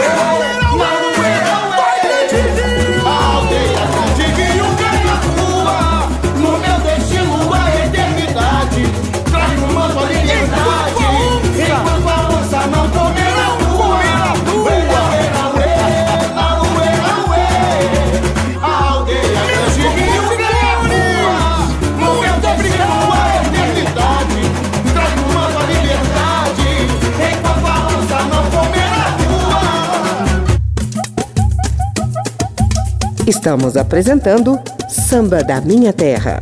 We're 0.00 0.08
all 0.08 0.40
in 0.40 0.59
Estamos 33.30 33.76
apresentando 33.76 34.60
Samba 34.88 35.44
da 35.44 35.60
Minha 35.60 35.92
Terra. 35.92 36.40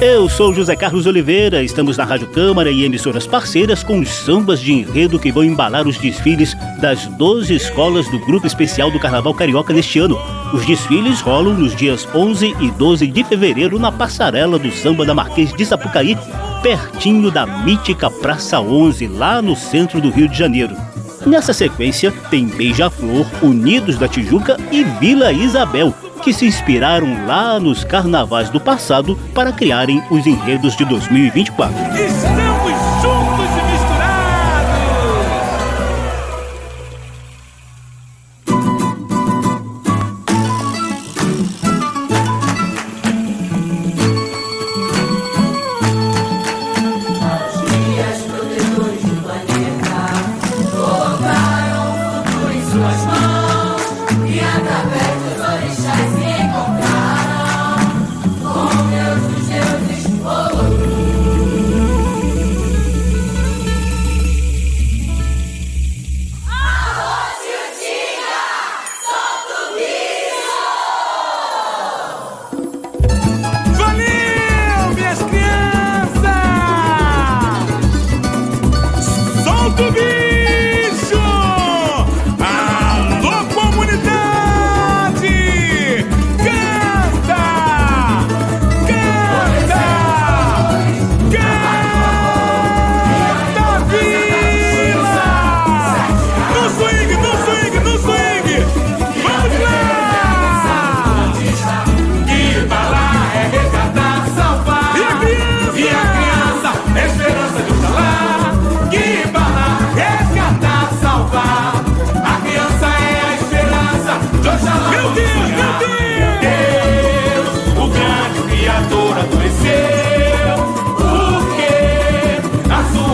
Eu 0.00 0.26
sou 0.30 0.54
José 0.54 0.74
Carlos 0.74 1.04
Oliveira, 1.04 1.62
estamos 1.62 1.98
na 1.98 2.04
Rádio 2.04 2.28
Câmara 2.28 2.70
e 2.70 2.82
emissoras 2.82 3.26
parceiras 3.26 3.84
com 3.84 4.00
os 4.00 4.08
sambas 4.08 4.58
de 4.58 4.72
enredo 4.72 5.18
que 5.18 5.30
vão 5.30 5.44
embalar 5.44 5.86
os 5.86 5.98
desfiles 5.98 6.56
das 6.80 7.04
12 7.04 7.54
escolas 7.54 8.08
do 8.08 8.18
Grupo 8.20 8.46
Especial 8.46 8.90
do 8.90 8.98
Carnaval 8.98 9.34
Carioca 9.34 9.74
deste 9.74 9.98
ano. 9.98 10.18
Os 10.54 10.64
desfiles 10.64 11.20
rolam 11.20 11.52
nos 11.52 11.76
dias 11.76 12.08
11 12.14 12.56
e 12.58 12.70
12 12.70 13.06
de 13.06 13.22
fevereiro 13.22 13.78
na 13.78 13.92
passarela 13.92 14.58
do 14.58 14.72
samba 14.72 15.04
da 15.04 15.12
Marquês 15.12 15.52
de 15.52 15.66
Sapucaí, 15.66 16.16
pertinho 16.62 17.30
da 17.30 17.46
mítica 17.46 18.10
Praça 18.10 18.60
11, 18.60 19.06
lá 19.06 19.40
no 19.40 19.56
centro 19.56 20.00
do 20.00 20.10
Rio 20.10 20.28
de 20.28 20.36
Janeiro. 20.36 20.76
Nessa 21.26 21.52
sequência 21.52 22.12
tem 22.30 22.46
Beija-Flor, 22.46 23.26
Unidos 23.42 23.98
da 23.98 24.08
Tijuca 24.08 24.56
e 24.70 24.84
Vila 24.84 25.32
Isabel, 25.32 25.94
que 26.22 26.32
se 26.32 26.46
inspiraram 26.46 27.26
lá 27.26 27.58
nos 27.58 27.84
carnavais 27.84 28.50
do 28.50 28.60
passado 28.60 29.18
para 29.34 29.52
criarem 29.52 30.02
os 30.10 30.26
enredos 30.26 30.76
de 30.76 30.84
2024. 30.84 31.74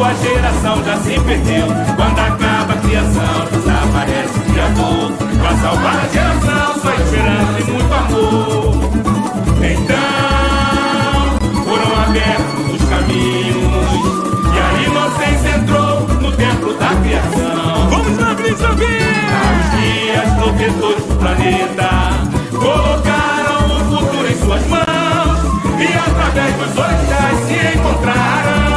Sua 0.07 0.15
geração 0.15 0.85
já 0.85 0.97
se 0.99 1.19
perdeu. 1.21 1.67
Quando 1.97 2.19
acaba 2.19 2.75
a 2.75 2.77
criação, 2.77 3.47
desaparece 3.51 4.39
o 4.39 4.43
criador. 4.53 5.13
Pra 5.41 5.57
salvar 5.57 5.97
a 5.97 6.09
geração, 6.09 6.81
só 6.81 6.93
esperança 6.95 7.61
e 7.61 7.65
muito 7.65 7.93
amor. 7.93 8.75
Então 9.65 10.05
foram 11.65 11.91
abertos 12.05 12.81
os 12.81 12.89
caminhos 12.89 13.89
e 14.55 14.59
a 14.61 14.71
inocência 14.87 15.51
entrou 15.57 16.07
no 16.21 16.31
templo 16.33 16.75
da 16.75 16.95
criação. 17.03 17.89
Vamos 17.91 18.19
lá, 18.19 18.35
Cris 18.37 18.61
Os 18.61 18.77
guias 19.81 20.31
protetores 20.39 21.05
do 21.05 21.15
planeta 21.17 21.91
colocaram 22.53 23.67
o 23.67 23.79
futuro 23.97 24.27
em 24.31 24.37
suas 24.39 24.67
mãos 24.69 25.39
e 25.81 25.99
através 25.99 26.57
das 26.59 26.77
orixás 26.79 27.39
se 27.47 27.79
encontraram 27.79 28.76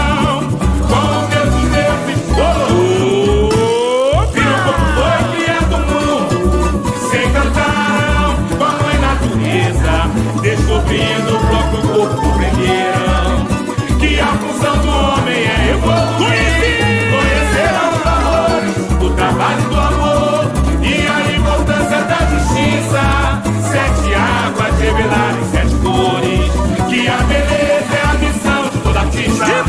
Conheci, 16.20 16.74
conheceram 17.16 17.90
os 17.94 18.04
valores 18.04 18.76
o 19.02 19.10
trabalho 19.12 19.70
do 19.70 19.80
amor 19.80 20.52
e 20.84 21.08
a 21.08 21.38
importância 21.38 22.02
da 22.04 22.18
justiça. 22.32 23.42
Sete 23.72 24.14
águas 24.14 24.80
revelaram 24.82 25.40
em 25.40 25.50
sete 25.50 25.76
cores 25.76 26.52
que 26.90 27.08
a 27.08 27.18
beleza 27.24 27.96
é 27.96 28.04
a 28.04 28.14
missão 28.16 28.70
de 28.70 28.78
toda 28.80 29.00
a 29.00 29.04
artista. 29.04 29.46
Que 29.46 29.64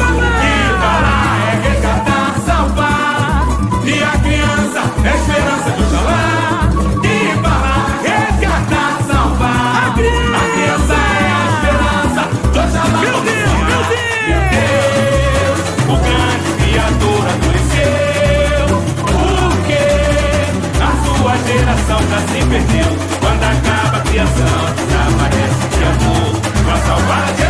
falar 0.81 1.39
é 1.47 1.69
resgatar, 1.69 2.35
salvar 2.45 3.47
e 3.85 4.03
a 4.03 4.19
criança 4.19 4.83
é 5.05 5.09
a 5.09 5.15
esperança 5.15 5.71
do 5.71 5.89
xalá. 5.89 6.30
geração 21.53 21.99
já 22.09 22.21
se 22.21 22.47
perdeu. 22.47 22.97
Quando 23.21 23.43
acaba 23.43 23.97
a 23.97 24.01
criação, 24.03 24.59
desaparece 24.77 25.69
de 25.77 25.85
amor. 25.85 26.41
Pra 26.65 26.77
salvar 26.77 27.23
a 27.23 27.27
geração. 27.27 27.50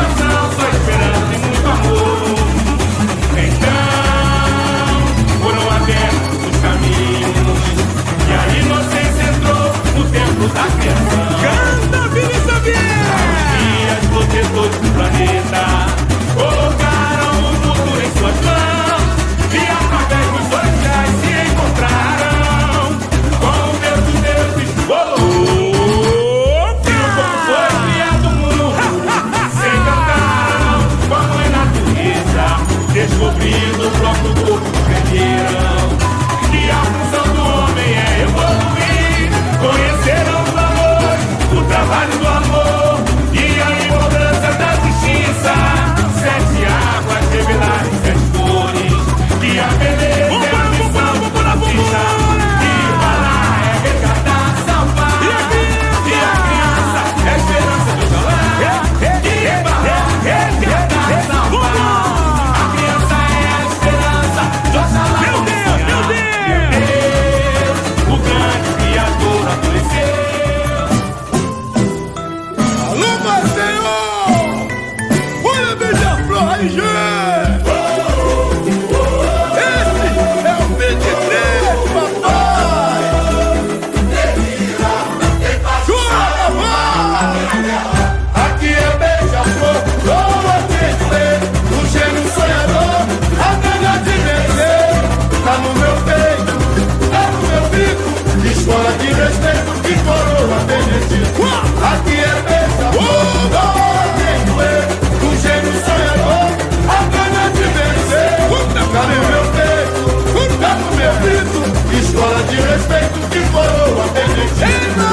escola 112.10 112.42
de 112.44 112.56
respeito 112.56 113.18
que 113.30 113.40
coroa 113.50 114.06
benedita. 114.14 115.08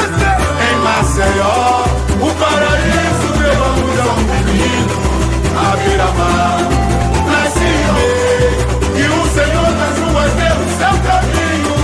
Em 0.68 0.76
Maceió, 0.84 1.86
o 2.20 2.34
paraíso, 2.36 3.30
meu 3.38 3.58
amor, 3.64 3.98
é 3.98 4.10
um 4.12 4.24
menino, 4.34 4.96
a 5.56 5.76
beira-mar. 5.78 6.60
Nasci 7.32 7.76
e 7.98 8.58
que 8.96 9.06
o 9.08 9.24
Senhor 9.34 9.72
das 9.80 9.98
ruas 10.00 10.32
deu 10.34 10.58
o 10.58 10.70
seu 10.78 10.96
caminho. 11.08 11.76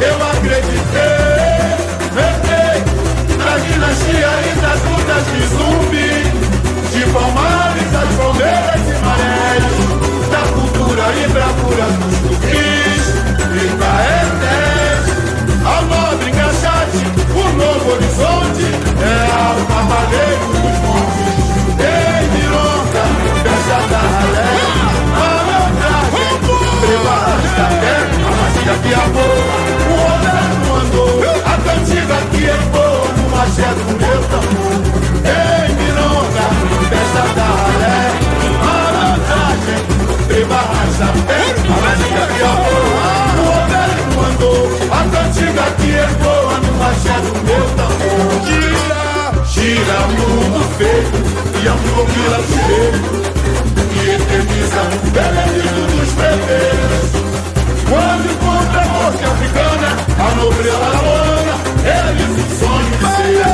Eu 0.00 0.16
acreditei, 0.30 1.66
vertei, 2.14 2.76
na 3.38 3.54
dinastia 3.58 4.32
e 4.46 4.52
nas 4.60 4.80
lutas 4.84 5.24
de 5.32 5.40
zumbi, 5.48 6.12
de 6.92 7.02
palmares, 7.12 7.88
das 7.92 8.10
bandeiras 8.16 8.84
e 8.86 8.96
maré, 9.04 9.50
da 10.30 10.42
cultura 10.52 11.04
e 11.16 11.28
bravura. 11.28 11.69
Horizonte 17.88 18.64
é 19.00 19.16
o 19.56 19.66
cavaleiro 19.66 20.46
dos 20.52 20.76
montes. 20.84 21.40
Ei, 21.80 22.20
Mironca, 22.28 23.04
fecha 23.42 23.78
da 23.88 23.98
ralé, 23.98 24.50
malandragem, 25.16 26.32
privada 26.80 27.48
da 27.56 27.66
fé, 27.80 27.96
a 28.20 28.30
magia 28.36 28.74
que 28.82 28.92
é 28.92 29.04
boa, 29.10 29.58
o 29.86 29.96
Roberto 29.96 30.68
andou, 30.80 31.14
a 31.44 31.56
cantiga 31.58 32.18
que 32.30 32.42
é 32.46 32.58
boa, 32.70 33.00
o 33.00 33.30
machado 33.30 33.80
do 33.80 33.92
meu 33.98 34.20
tambor. 34.28 34.78
Ei, 35.24 35.66
Mironca, 35.74 36.44
fecha 36.90 37.24
da 37.34 37.48
ralé, 37.60 37.98
malandragem, 38.62 39.80
privada 40.28 40.82
da 40.98 41.08
fé, 41.26 41.40
a 41.64 41.76
magia 41.80 42.24
que 42.26 42.40
é 42.40 42.52
boa, 42.60 43.08
o 43.36 43.42
Roberto 43.50 44.14
andou, 44.28 44.62
a 44.92 45.00
cantiga 45.10 45.64
que 45.78 45.90
é 45.94 46.06
boa 46.22 46.39
machê 47.00 47.20
do 47.20 47.32
meu 47.44 47.64
tambor. 47.76 48.30
Gira, 48.46 49.00
gira 49.44 49.98
mundo 50.08 50.60
feito, 50.76 51.18
e 51.62 51.68
a 51.68 51.74
vila 51.74 52.40
cheio, 52.50 52.92
e 53.94 54.10
eterniza 54.10 54.82
o 54.82 55.10
benedito 55.10 55.80
dos 55.90 56.10
prefeitos. 56.14 57.10
Quando 57.88 58.24
encontra 58.30 58.80
a 58.80 58.88
morte 58.88 59.24
africana, 59.24 59.90
a 60.18 60.34
nobreza 60.36 60.78
laona, 60.78 61.54
eles 61.84 62.32
o 62.36 62.46
sonho 62.58 62.90
de 62.90 63.06
ser. 63.16 63.50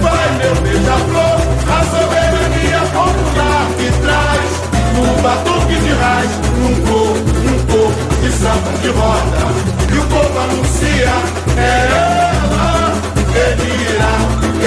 Vai 0.00 0.28
meu 0.38 0.54
beija-flor, 0.62 1.38
a 1.68 1.84
soberania 1.84 2.82
popular 2.92 3.66
que 3.76 3.88
traz 4.02 4.50
um 4.98 5.22
batuque 5.22 5.76
de 5.76 5.92
raiz, 5.92 6.32
um 6.58 6.74
corpo, 6.86 7.30
um 7.46 7.58
corpo 7.66 8.02
de 8.20 8.30
samba 8.32 8.70
de 8.82 8.88
roda. 8.88 9.79
E 9.92 9.98
o 9.98 10.04
povo 10.06 10.38
anuncia, 10.38 11.12
é 11.56 11.86
ela, 11.86 12.92
ele 13.34 13.68
irá, 13.90 14.14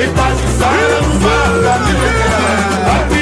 em 0.04 0.10
paz 0.14 0.38
saia 0.60 1.02
no 1.02 1.20
mar 1.22 1.52
da 1.62 3.13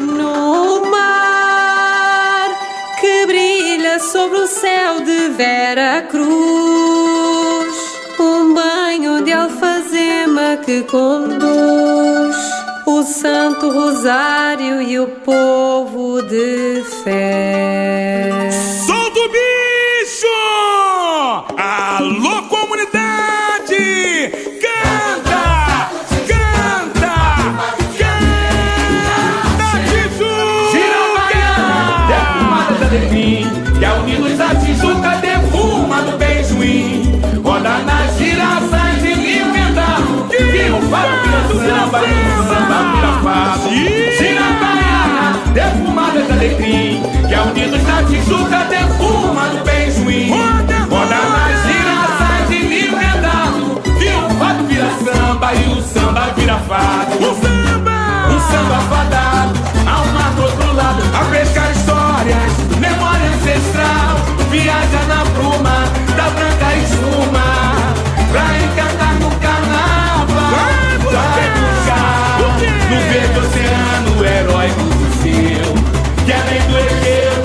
No 0.00 0.84
mar 0.90 2.48
que 3.00 3.26
brilha 3.26 3.98
sobre 4.00 4.38
o 4.38 4.46
céu 4.46 5.00
de 5.00 5.28
Vera 5.30 6.02
Cruz, 6.10 7.76
um 8.18 8.54
banho 8.54 9.22
de 9.24 9.32
alfazema 9.32 10.58
que 10.64 10.82
conduz 10.82 12.36
o 12.86 13.02
Santo 13.02 13.70
Rosário 13.70 14.82
e 14.82 14.98
o 14.98 15.06
povo 15.06 15.53
da 46.44 46.48
Defim, 46.48 47.02
que 47.26 47.34
a 47.34 47.42
Unidos 47.42 47.82
na 47.84 48.02
Tijuca 48.04 48.64
defuma 48.68 49.48
do 49.48 49.64
beijoim. 49.64 50.30
Roda 50.30 51.16
nas 51.16 51.62
girações 51.66 52.48
de 52.48 52.58
Livendal, 52.58 53.80
que 53.82 54.08
o 54.08 54.38
fado 54.38 54.64
vira 54.66 54.90
samba 55.04 55.54
e 55.54 55.72
o 55.72 55.82
samba 55.82 56.32
vira 56.36 56.58
fado. 56.68 57.16
O 57.16 57.34
samba! 57.40 58.28
Um 58.28 58.40
samba 58.40 58.78
fadado, 58.90 59.54
ao 59.86 60.06
mar 60.12 60.32
do 60.34 60.42
outro 60.42 60.74
lado, 60.74 61.02
a 61.14 61.24
pescar 61.30 61.70
histórias, 61.72 62.52
memória 62.78 63.28
ancestral. 63.30 64.16
Viaja 64.50 65.02
na 65.08 65.24
bruma 65.24 65.88
da 66.16 66.30
branca 66.30 66.76
espuma, 66.76 67.46
pra 68.30 68.44
encantar 68.58 69.14
no 69.14 69.30
carnaval. 69.40 70.50
Vai 70.50 70.98
buscar 70.98 71.54
no 72.90 72.98
verde 73.08 73.38
oceano, 73.38 74.20
o 74.20 74.24
herói 74.24 74.68
do 74.68 75.04
seu, 75.22 75.83
que 76.24 76.32
além 76.32 76.60
do 76.68 76.78
Egeu 76.78 77.43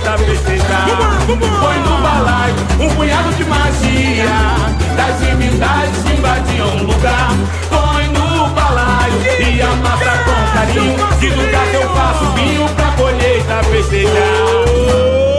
colheita 0.00 0.18
festejar. 0.18 0.86
Põe 1.26 1.78
no 1.80 2.02
balaio 2.02 2.54
um 2.80 2.88
punhado 2.94 3.32
de 3.34 3.44
magia, 3.44 4.56
das 4.96 5.18
divindades 5.20 6.02
que 6.02 6.12
invadiam 6.14 6.76
o 6.76 6.84
lugar. 6.84 7.30
Põe 7.68 8.06
no 8.08 8.48
balaio 8.50 9.20
e 9.40 9.62
amassa 9.62 10.18
com 10.24 10.52
carinho, 10.54 10.96
que 11.18 11.30
do 11.30 11.52
gato 11.52 11.74
eu 11.74 11.94
faço 11.94 12.24
vinho 12.34 12.68
pra 12.70 12.90
colheita 12.92 13.62
festejar. 13.70 14.20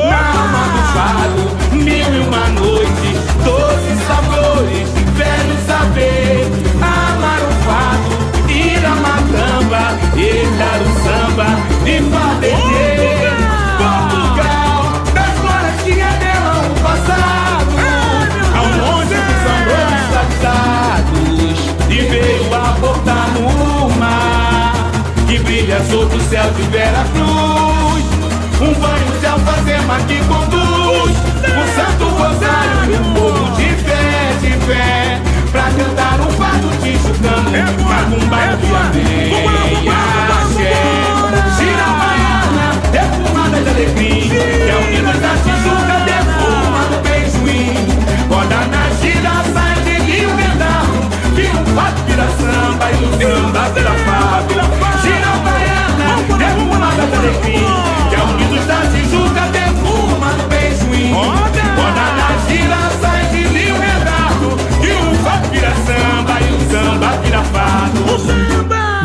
Na 0.09 0.22
alma 0.39 0.64
do 0.74 0.82
fado, 0.93 1.76
mil 1.76 2.14
e 2.14 2.20
uma 2.20 2.47
noites, 2.49 3.18
doces 3.43 3.99
sabores, 4.07 4.89
velho 5.16 5.57
saber, 5.66 6.47
amar 6.78 7.41
o 7.41 7.51
fado, 7.66 8.12
ir 8.49 8.86
a 8.86 8.95
matamba, 8.95 9.84
herdar 10.16 10.82
o 10.82 10.91
samba, 11.03 11.49
de 11.84 12.01
fadecer. 12.09 13.31
Brilha 25.72 25.84
sobre 25.89 26.17
o 26.17 26.22
céu 26.22 26.51
de 26.51 26.61
Vera 26.63 27.05
Cruz. 27.13 28.05
Um 28.59 28.74
banho 28.80 29.19
de 29.19 29.26
alfazema 29.26 29.97
que 30.01 30.17
conduz. 30.26 31.15
O 31.41 31.65
santo 31.76 32.05
rosário 32.09 32.91
e 32.91 32.95
um 32.95 33.13
povo 33.13 33.55
de 33.55 33.69
fé, 33.84 34.34
de 34.41 34.51
fé. 34.65 35.22
Pra 35.51 35.63
cantar 35.63 36.19
um 36.22 36.32
fado 36.32 36.69
tijucano 36.82 37.51
Macumba 37.84 38.55
de 38.55 38.67
amém 38.74 39.89
Axé 39.89 40.74
Gira 41.57 41.84
a 41.84 41.93
baiana, 41.99 42.67
defumada 42.89 43.61
de 43.61 43.69
alecrim 43.69 44.30
Que 44.30 44.69
é 44.69 44.76
o 44.78 44.91
Nilo 44.91 45.11
da 45.19 45.34
Tijuca, 45.43 45.95
defuma 46.05 46.84
do 46.88 47.01
beijuim 47.03 47.76
Roda 48.30 48.65
na 48.67 48.84
gira, 49.01 49.43
sai 49.53 49.76
de 49.84 50.03
rio 50.09 50.30
vendaço 50.38 51.36
Vira 51.36 51.59
um 51.59 51.65
fato, 51.76 52.01
vira 52.07 52.28
samba 52.39 52.91
E 52.93 53.03
o 53.03 53.11
samba 53.19 53.69
vira 53.74 53.91
fado 54.05 54.61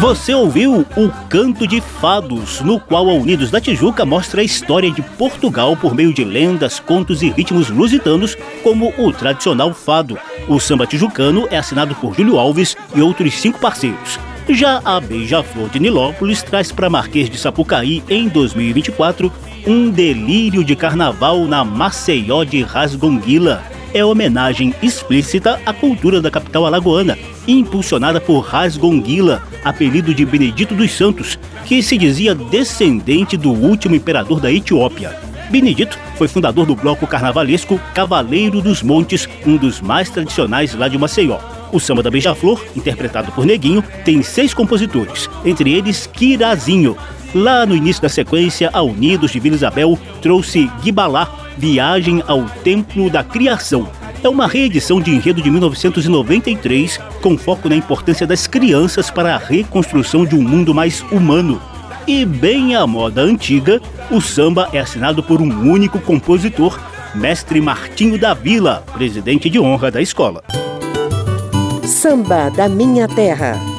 Você 0.06 0.32
ouviu 0.32 0.86
o 0.96 1.10
Canto 1.28 1.66
de 1.66 1.80
Fados, 1.80 2.60
no 2.60 2.78
qual 2.78 3.10
a 3.10 3.12
Unidos 3.12 3.50
da 3.50 3.60
Tijuca 3.60 4.04
mostra 4.04 4.40
a 4.40 4.44
história 4.44 4.88
de 4.88 5.02
Portugal 5.02 5.76
por 5.76 5.96
meio 5.96 6.14
de 6.14 6.22
lendas, 6.22 6.78
contos 6.78 7.22
e 7.22 7.28
ritmos 7.28 7.70
lusitanos, 7.70 8.36
como 8.62 8.94
o 8.98 9.12
tradicional 9.12 9.74
fado. 9.74 10.16
O 10.46 10.60
samba 10.60 10.86
tijucano 10.86 11.48
é 11.50 11.58
assinado 11.58 11.92
por 11.96 12.14
Júlio 12.14 12.38
Alves 12.38 12.76
e 12.94 13.02
outros 13.02 13.34
cinco 13.34 13.58
parceiros. 13.58 14.16
Já 14.48 14.80
a 14.84 15.00
Beija-Flor 15.00 15.70
de 15.70 15.80
Nilópolis 15.80 16.40
traz 16.40 16.70
para 16.70 16.88
Marquês 16.88 17.28
de 17.28 17.36
Sapucaí, 17.36 18.00
em 18.08 18.28
2024, 18.28 19.32
um 19.66 19.90
delírio 19.90 20.62
de 20.62 20.76
carnaval 20.76 21.46
na 21.46 21.64
Maceió 21.64 22.44
de 22.44 22.62
Rasgonguila. 22.62 23.60
É 23.92 24.04
homenagem 24.04 24.72
explícita 24.80 25.60
à 25.66 25.72
cultura 25.72 26.20
da 26.20 26.30
capital 26.30 26.64
alagoana, 26.64 27.18
impulsionada 27.46 28.20
por 28.20 28.40
Rasgonguila, 28.40 29.42
apelido 29.64 30.14
de 30.14 30.24
Benedito 30.24 30.74
dos 30.74 30.92
Santos, 30.92 31.38
que 31.64 31.82
se 31.82 31.96
dizia 31.96 32.34
descendente 32.34 33.36
do 33.36 33.52
último 33.52 33.94
imperador 33.94 34.40
da 34.40 34.52
Etiópia. 34.52 35.16
Benedito 35.50 35.98
foi 36.16 36.26
fundador 36.26 36.66
do 36.66 36.74
bloco 36.74 37.06
carnavalesco 37.06 37.80
Cavaleiro 37.94 38.60
dos 38.60 38.82
Montes, 38.82 39.28
um 39.46 39.56
dos 39.56 39.80
mais 39.80 40.10
tradicionais 40.10 40.74
lá 40.74 40.88
de 40.88 40.98
Maceió. 40.98 41.38
O 41.72 41.78
samba 41.78 42.02
da 42.02 42.10
Beija-Flor, 42.10 42.64
interpretado 42.74 43.30
por 43.32 43.44
Neguinho, 43.44 43.82
tem 44.04 44.22
seis 44.22 44.54
compositores, 44.54 45.28
entre 45.44 45.72
eles 45.72 46.06
Kirazinho. 46.06 46.96
Lá 47.34 47.66
no 47.66 47.76
início 47.76 48.02
da 48.02 48.08
sequência, 48.08 48.70
a 48.72 48.82
Unidos 48.82 49.30
de 49.30 49.40
Vila 49.40 49.56
Isabel 49.56 49.98
trouxe 50.22 50.70
Gibalá, 50.82 51.28
Viagem 51.58 52.22
ao 52.26 52.44
Templo 52.64 53.10
da 53.10 53.22
Criação. 53.22 53.88
É 54.22 54.28
uma 54.28 54.46
reedição 54.46 55.00
de 55.00 55.10
enredo 55.10 55.42
de 55.42 55.50
1993, 55.50 56.98
com 57.22 57.36
foco 57.36 57.68
na 57.68 57.76
importância 57.76 58.26
das 58.26 58.46
crianças 58.46 59.10
para 59.10 59.34
a 59.34 59.38
reconstrução 59.38 60.24
de 60.24 60.34
um 60.34 60.42
mundo 60.42 60.74
mais 60.74 61.02
humano. 61.12 61.60
E 62.06 62.24
bem 62.24 62.74
à 62.74 62.86
moda 62.86 63.20
antiga, 63.20 63.80
o 64.10 64.20
samba 64.20 64.68
é 64.72 64.78
assinado 64.78 65.22
por 65.22 65.40
um 65.40 65.70
único 65.70 66.00
compositor, 66.00 66.78
Mestre 67.14 67.60
Martinho 67.60 68.18
da 68.18 68.34
Vila, 68.34 68.84
presidente 68.92 69.50
de 69.50 69.58
honra 69.58 69.90
da 69.90 70.00
escola. 70.00 70.42
Samba 71.84 72.50
da 72.50 72.68
Minha 72.68 73.08
Terra. 73.08 73.75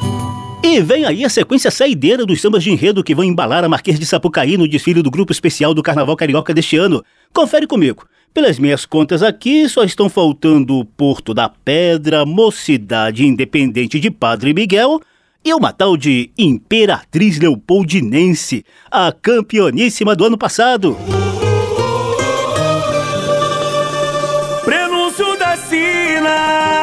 E 0.62 0.80
vem 0.80 1.04
aí 1.04 1.24
a 1.24 1.28
sequência 1.28 1.70
saideira 1.70 2.26
dos 2.26 2.40
sambas 2.40 2.64
de 2.64 2.70
enredo 2.70 3.04
que 3.04 3.14
vão 3.14 3.24
embalar 3.24 3.64
a 3.64 3.68
Marquês 3.68 3.98
de 3.98 4.04
Sapucaí 4.04 4.56
no 4.56 4.68
desfile 4.68 5.02
do 5.02 5.10
grupo 5.10 5.32
especial 5.32 5.72
do 5.72 5.82
Carnaval 5.82 6.16
Carioca 6.16 6.52
deste 6.52 6.76
ano. 6.76 7.04
Confere 7.32 7.66
comigo. 7.66 8.06
Pelas 8.34 8.58
minhas 8.58 8.84
contas 8.84 9.22
aqui, 9.22 9.68
só 9.68 9.84
estão 9.84 10.08
faltando 10.08 10.84
Porto 10.96 11.32
da 11.32 11.48
Pedra, 11.48 12.26
Mocidade 12.26 13.24
Independente 13.24 13.98
de 13.98 14.10
Padre 14.10 14.52
Miguel 14.52 15.00
e 15.44 15.54
uma 15.54 15.72
tal 15.72 15.96
de 15.96 16.30
Imperatriz 16.36 17.38
Leopoldinense, 17.38 18.64
a 18.90 19.12
campeoníssima 19.12 20.14
do 20.14 20.24
ano 20.24 20.36
passado. 20.36 20.96
Prenúncio 24.64 25.38
da 25.38 25.56
sina 25.56 26.77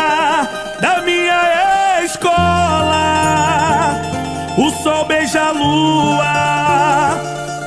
lua 5.66 7.18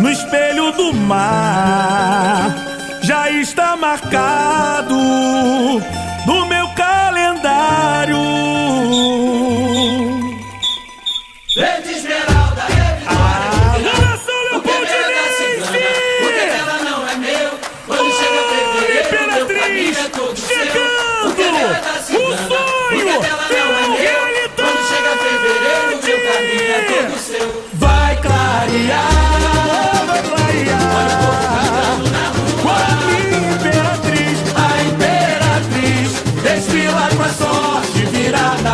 no 0.00 0.10
espelho 0.10 0.72
do 0.72 0.92
mar. 0.92 2.54
Já 3.02 3.30
está 3.30 3.76
marcado 3.76 4.94
no 6.26 6.46
meu 6.46 6.68
calendário. 6.68 8.18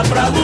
Pra 0.03 0.29
lua. 0.31 0.44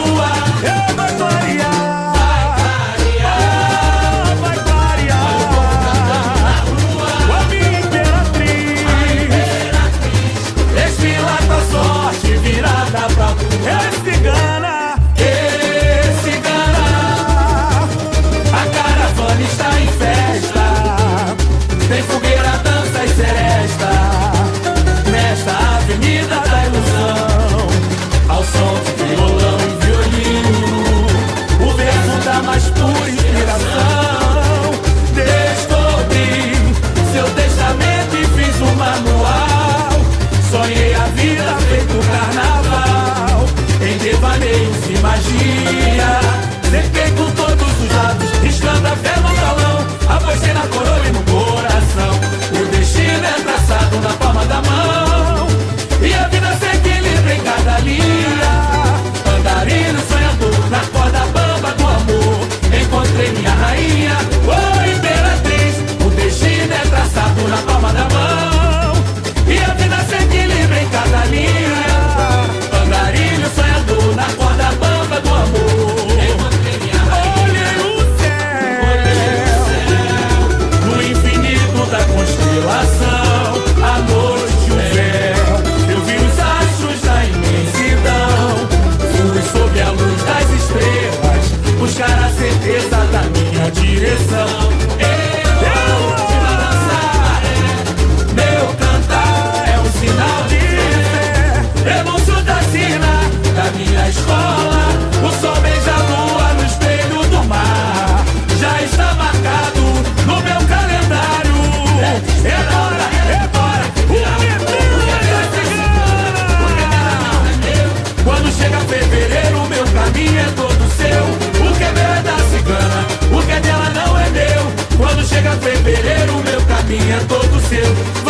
É 127.11 127.19
todo 127.25 127.59
seu. 127.67 128.20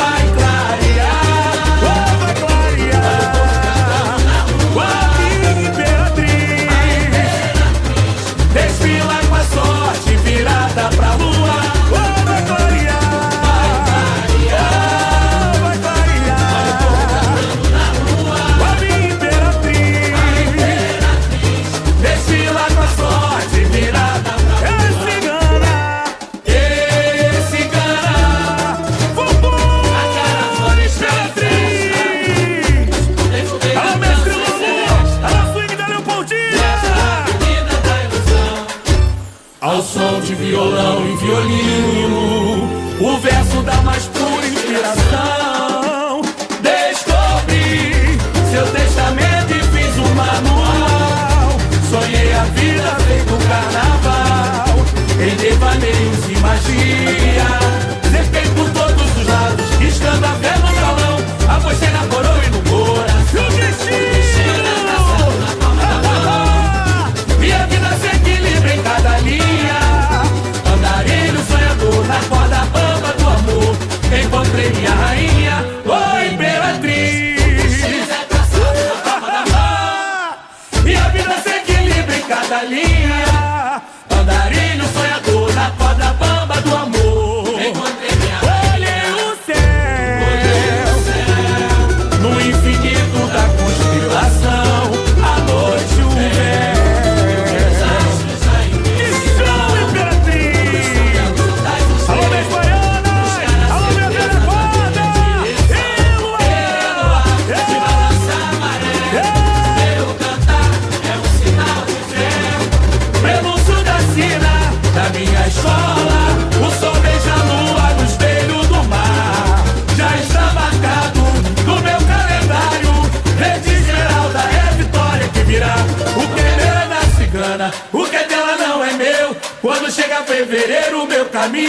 Ao 39.72 39.82
som 39.82 40.19
de 40.19 40.36
violão 40.36 41.07
e 41.07 41.15
violino, 41.15 42.69
o 42.99 43.17
verso 43.19 43.61
da 43.63 43.82
mais 43.84 44.03
pura 44.07 44.45
inspiração. 44.45 46.22
Descobri 46.61 48.19
seu 48.51 48.67
testamento 48.67 49.53
e 49.55 49.63
fiz 49.72 49.97
um 49.97 50.13
manual. 50.13 51.57
Sonhei 51.89 52.34
a 52.34 52.43
vida 52.43 52.97
feito 53.07 53.34
um 53.34 53.39
carnaval, 53.47 54.76
em 55.22 55.36
devaneios 55.38 56.26
e 56.28 56.38
magia. 56.41 57.70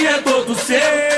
É 0.07 0.19
todo 0.19 0.55
seu. 0.55 1.12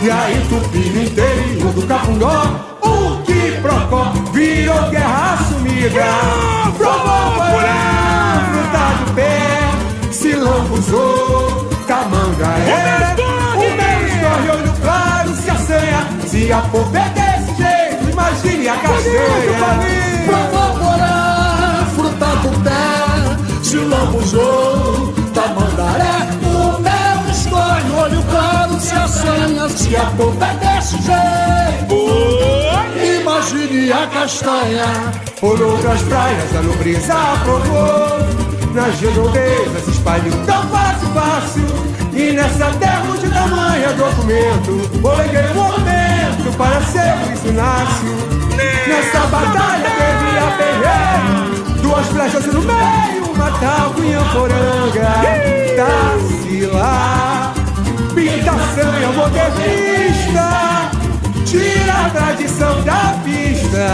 E 0.00 0.10
aí 0.10 0.40
tupi 0.48 0.78
no 0.78 1.02
interior 1.02 1.72
do 1.72 1.82
Capundó, 1.86 2.42
o 2.80 3.22
que 3.24 3.60
procó 3.60 4.12
virou 4.32 4.90
guerra 4.90 5.34
assumida. 5.34 6.04
Provocará, 6.78 8.40
fruta 8.52 8.84
do 9.04 9.14
pé, 9.14 10.12
se 10.12 10.32
lambuzou, 10.36 11.68
tamangaé. 11.88 13.16
O 13.54 13.58
meu 13.58 13.98
escorre 14.06 14.48
olho 14.50 14.72
claro 14.80 15.34
se 15.34 15.50
assanha, 15.50 16.06
se 16.26 16.52
a 16.52 16.60
popa 16.60 16.96
é 16.96 17.08
desse 17.10 17.52
jeito, 17.60 18.10
imagine 18.10 18.68
a 18.68 18.76
castanha. 18.76 19.60
Provocará, 20.26 21.86
fruta 21.96 22.26
do 22.36 22.50
pé, 22.62 23.64
se 23.64 23.76
lambuzou, 23.76 24.67
se 29.78 29.94
a 29.94 30.06
polpa 30.16 30.46
é 30.46 30.54
desse 30.54 30.96
jeito. 31.02 31.98
Imagine 33.20 33.92
a 33.92 34.06
castanha. 34.08 35.12
Por 35.40 35.60
outras 35.62 36.02
praias 36.02 36.56
a 36.56 36.62
nobreza 36.62 37.14
aprovou 37.14 38.18
Nas 38.74 39.00
redondezas 39.00 39.86
espalhou 39.86 40.36
tão 40.44 40.68
fácil, 40.68 41.08
fácil. 41.14 41.62
E 42.12 42.32
nessa 42.32 42.72
terra 42.80 43.16
de 43.16 43.28
tamanho 43.28 43.96
documento 43.96 44.90
Oleguei 45.06 45.44
um 45.52 45.54
momento 45.54 46.56
para 46.56 46.80
ser 46.86 47.32
isso 47.32 47.52
nasce 47.52 48.06
Nessa 48.88 49.26
batalha 49.28 49.90
teve 49.90 50.38
a 50.38 50.50
perreira 50.58 51.80
Duas 51.80 52.06
flechas 52.08 52.46
no 52.46 52.62
meio, 52.62 53.36
matar 53.36 53.94
o 53.96 54.04
Inhamporanga 54.04 55.08
Tacila 55.76 57.57
pintação 58.18 58.94
é 58.94 59.06
modernista. 59.14 60.90
Tira 61.44 61.92
a 61.92 62.10
tradição 62.10 62.82
da 62.82 63.14
pista. 63.24 63.86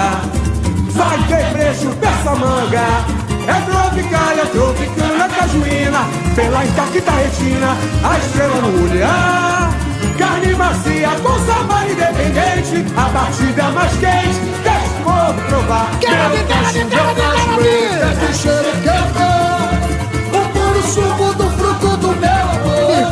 Vai 0.92 1.18
ter 1.28 1.52
preço, 1.52 1.88
peça 2.00 2.34
manga. 2.34 3.04
É 3.46 3.60
tropical, 3.70 4.38
é 4.38 4.46
tropicana, 4.46 5.24
é 5.26 5.28
cajuína 5.28 6.08
Pela 6.34 6.64
intacta 6.64 7.10
retina, 7.10 7.76
a 8.02 8.18
estrela 8.18 8.56
no 8.56 8.84
olhar 8.84 9.70
Carne 10.16 10.54
macia 10.54 11.10
com 11.22 11.38
sabor 11.44 11.84
independente 11.84 12.86
A 12.96 13.08
batida 13.10 13.64
mais 13.64 13.92
quente, 13.98 14.40
deixa 14.62 14.86
o 14.86 15.04
povo 15.04 15.40
provar 15.46 15.90
Quero 16.00 16.30
ver, 16.30 16.46
quero 16.46 16.72
ver, 16.72 16.86
quero 16.88 17.14
ver. 17.60 18.16
Deixa 18.16 18.24
o 18.24 18.34
cheiro 18.34 18.72
que 18.80 18.88
eu 18.88 20.40
O 20.40 20.48
puro 20.48 20.82
suco 20.82 21.34
do 21.34 21.43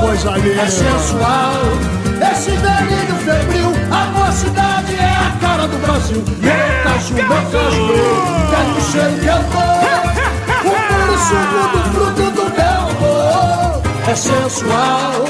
coisa 0.03 0.31
linda. 0.33 0.63
É 0.63 0.67
sensual, 0.67 1.63
esse 2.33 2.51
delírio 2.51 3.15
febril, 3.25 3.73
a 3.91 4.07
mocidade 4.19 4.95
é 4.97 5.13
a 5.13 5.31
cara 5.41 5.69
do 5.69 5.79
Brasil. 5.79 6.23
Meu 6.41 6.53
meu 6.53 6.83
cacho, 6.83 7.15
deixa 7.15 8.73
o 8.73 8.83
cheiro 8.91 9.15
que 9.21 9.27
eu 9.27 9.43
dou, 9.53 9.73
o 10.67 10.75
puro 10.89 11.17
suco 11.29 11.61
do 11.73 11.83
fruto 11.93 12.27
do 12.33 12.45
meu 12.51 12.79
amor. 12.91 13.83
É 14.09 14.15
sensual, 14.15 15.23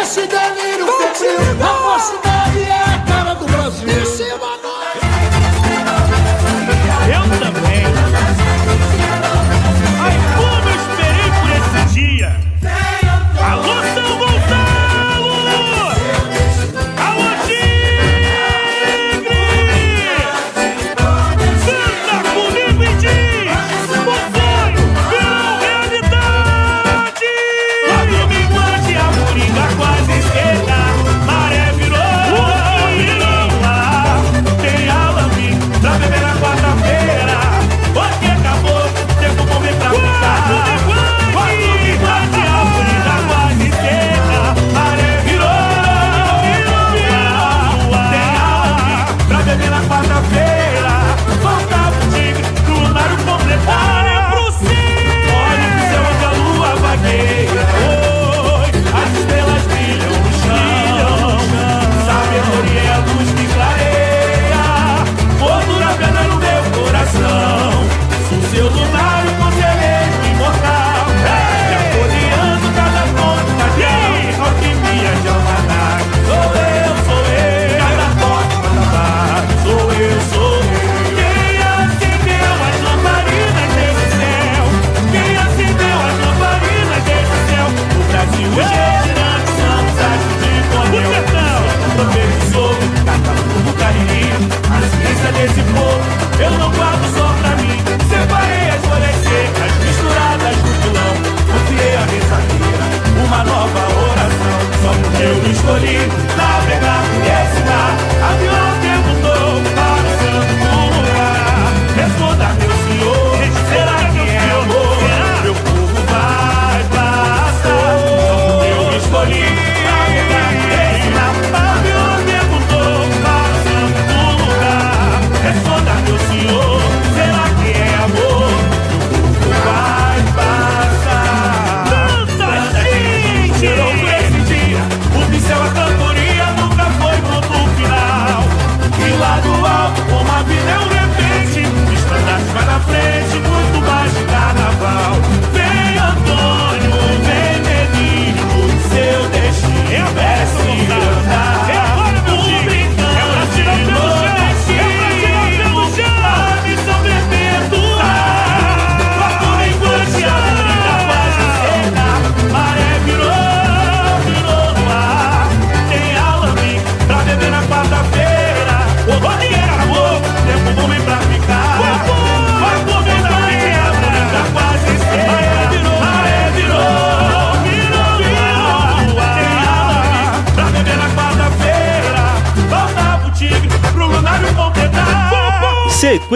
esse 0.00 0.20
delírio 0.26 0.86
febril, 0.86 1.40
a 1.60 1.72
mocidade 1.90 2.62
é 2.62 2.82
a 2.82 2.98
cara 3.06 3.34
do 3.34 3.44
Brasil. 3.46 4.51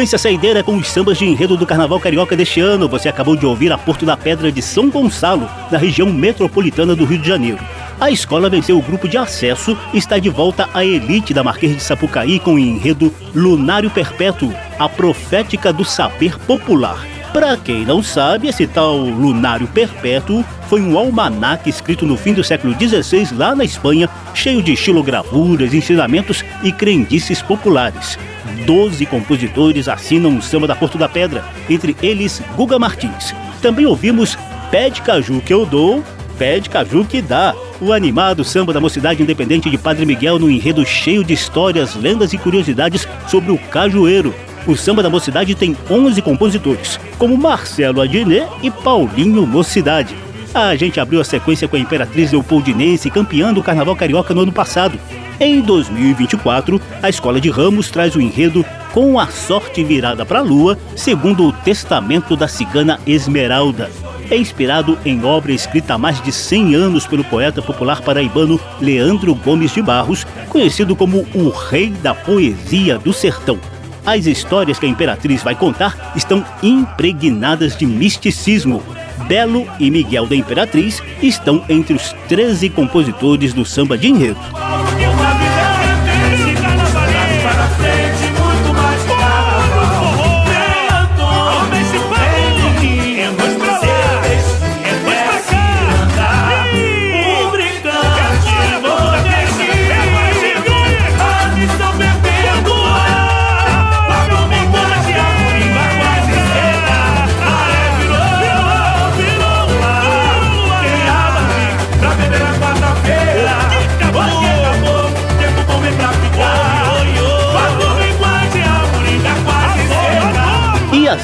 Sequência 0.07 0.19
saideira 0.19 0.63
com 0.63 0.77
os 0.77 0.89
sambas 0.89 1.19
de 1.19 1.25
enredo 1.25 1.57
do 1.57 1.67
Carnaval 1.67 1.99
Carioca 1.99 2.37
deste 2.37 2.61
ano. 2.61 2.89
Você 2.89 3.09
acabou 3.09 3.35
de 3.35 3.45
ouvir 3.45 3.73
a 3.73 3.77
Porto 3.77 4.07
da 4.07 4.17
Pedra 4.17 4.53
de 4.53 4.63
São 4.63 4.89
Gonçalo, 4.89 5.51
na 5.69 5.79
região 5.79 6.13
metropolitana 6.13 6.95
do 6.95 7.05
Rio 7.05 7.19
de 7.19 7.27
Janeiro. 7.27 7.59
A 7.99 8.09
escola 8.09 8.49
venceu 8.49 8.79
o 8.79 8.83
grupo 8.83 9.09
de 9.09 9.19
acesso 9.19 9.77
e 9.93 9.99
está 9.99 10.17
de 10.21 10.29
volta 10.29 10.69
à 10.73 10.85
elite 10.85 11.35
da 11.35 11.43
Marquês 11.43 11.75
de 11.75 11.83
Sapucaí 11.83 12.39
com 12.39 12.55
o 12.55 12.59
enredo 12.59 13.13
Lunário 13.35 13.91
Perpétuo, 13.91 14.55
a 14.79 14.89
profética 14.89 15.73
do 15.73 15.85
saber 15.85 16.39
popular. 16.39 17.05
Para 17.33 17.57
quem 17.57 17.85
não 17.85 18.01
sabe, 18.01 18.47
esse 18.47 18.65
tal 18.65 18.97
Lunário 18.99 19.67
Perpétuo 19.67 20.45
foi 20.69 20.81
um 20.81 20.99
almanaque 20.99 21.71
escrito 21.71 22.05
no 22.05 22.17
fim 22.17 22.33
do 22.33 22.43
século 22.45 22.75
XVI 22.75 23.35
lá 23.37 23.55
na 23.55 23.65
Espanha, 23.65 24.09
cheio 24.35 24.63
de 24.63 24.73
estilogravuras, 24.73 25.73
ensinamentos 25.73 26.45
e 26.63 26.73
crendices 26.73 27.41
populares. 27.41 28.19
Doze 28.67 29.07
compositores 29.07 29.89
assinam 29.89 30.37
o 30.37 30.43
samba 30.43 30.67
da 30.67 30.75
Porto 30.75 30.99
da 30.99 31.09
Pedra, 31.09 31.45
entre 31.71 31.97
eles 32.03 32.43
Guga 32.57 32.79
Martins. 32.79 33.35
Também 33.63 33.87
ouvimos 33.87 34.37
Pé 34.71 34.91
de 34.91 35.01
Caju 35.03 35.41
que 35.41 35.55
eu 35.55 35.65
dou, 35.65 36.03
Pé 36.39 36.59
de 36.59 36.69
Caju 36.69 37.05
que 37.05 37.23
dá, 37.23 37.55
o 37.81 37.93
animado 37.93 38.45
samba 38.45 38.73
da 38.73 38.81
Mocidade 38.81 39.23
Independente 39.23 39.71
de 39.71 39.79
Padre 39.79 40.05
Miguel 40.05 40.39
no 40.39 40.51
enredo 40.51 40.85
cheio 40.85 41.23
de 41.23 41.33
histórias, 41.33 41.95
lendas 41.95 42.33
e 42.33 42.39
curiosidades 42.39 43.07
sobre 43.29 43.53
o 43.53 43.59
cajueiro. 43.59 44.35
O 44.67 44.77
samba 44.77 45.03
da 45.03 45.09
Mocidade 45.09 45.55
tem 45.55 45.77
11 45.89 46.21
compositores, 46.23 46.99
como 47.19 47.37
Marcelo 47.37 48.01
Adnet 48.01 48.49
e 48.63 48.71
Paulinho 48.71 49.47
Mocidade. 49.47 50.26
A 50.57 50.75
gente 50.75 50.99
abriu 50.99 51.21
a 51.21 51.25
sequência 51.25 51.69
com 51.69 51.77
a 51.77 51.79
Imperatriz 51.79 52.33
Leopoldinense, 52.33 53.11
campeã 53.11 53.53
do 53.53 53.63
Carnaval 53.63 53.95
Carioca 53.95 54.33
no 54.33 54.41
ano 54.41 54.53
passado. 54.53 54.99
Em 55.39 55.61
2024, 55.61 56.81
a 57.03 57.11
Escola 57.11 57.39
de 57.39 57.51
Ramos 57.51 57.91
traz 57.91 58.17
o 58.17 58.23
enredo 58.23 58.65
Com 58.95 59.21
a 59.21 59.27
Sorte 59.27 59.85
Virada 59.85 60.25
para 60.25 60.39
a 60.39 60.43
Lua, 60.43 60.79
segundo 60.97 61.47
o 61.47 61.53
Testamento 61.53 62.35
da 62.35 62.49
Cigana 62.49 62.99
Esmeralda. 63.07 63.91
É 64.31 64.37
inspirado 64.39 64.99
em 65.05 65.23
obra 65.27 65.53
escrita 65.53 65.93
há 65.93 65.99
mais 65.99 66.23
de 66.23 66.33
100 66.33 66.75
anos 66.75 67.07
pelo 67.07 67.23
poeta 67.23 67.61
popular 67.61 68.01
paraibano 68.01 68.59
Leandro 68.81 69.35
Gomes 69.35 69.75
de 69.75 69.83
Barros, 69.83 70.27
conhecido 70.49 70.97
como 70.97 71.27
o 71.35 71.51
Rei 71.51 71.91
da 71.91 72.15
Poesia 72.15 72.97
do 72.97 73.13
Sertão. 73.13 73.59
As 74.07 74.25
histórias 74.25 74.79
que 74.79 74.87
a 74.87 74.89
Imperatriz 74.89 75.43
vai 75.43 75.55
contar 75.55 76.15
estão 76.17 76.43
impregnadas 76.63 77.77
de 77.77 77.85
misticismo. 77.85 78.83
Belo 79.27 79.67
e 79.79 79.91
Miguel 79.91 80.27
da 80.27 80.37
Imperatriz 80.37 81.03
estão 81.23 81.65
entre 81.69 81.95
os 81.95 82.13
13 82.29 82.71
compositores 82.71 83.53
do 83.53 83.65
samba 83.65 83.99
de 83.99 84.09
enredo. 84.09 84.41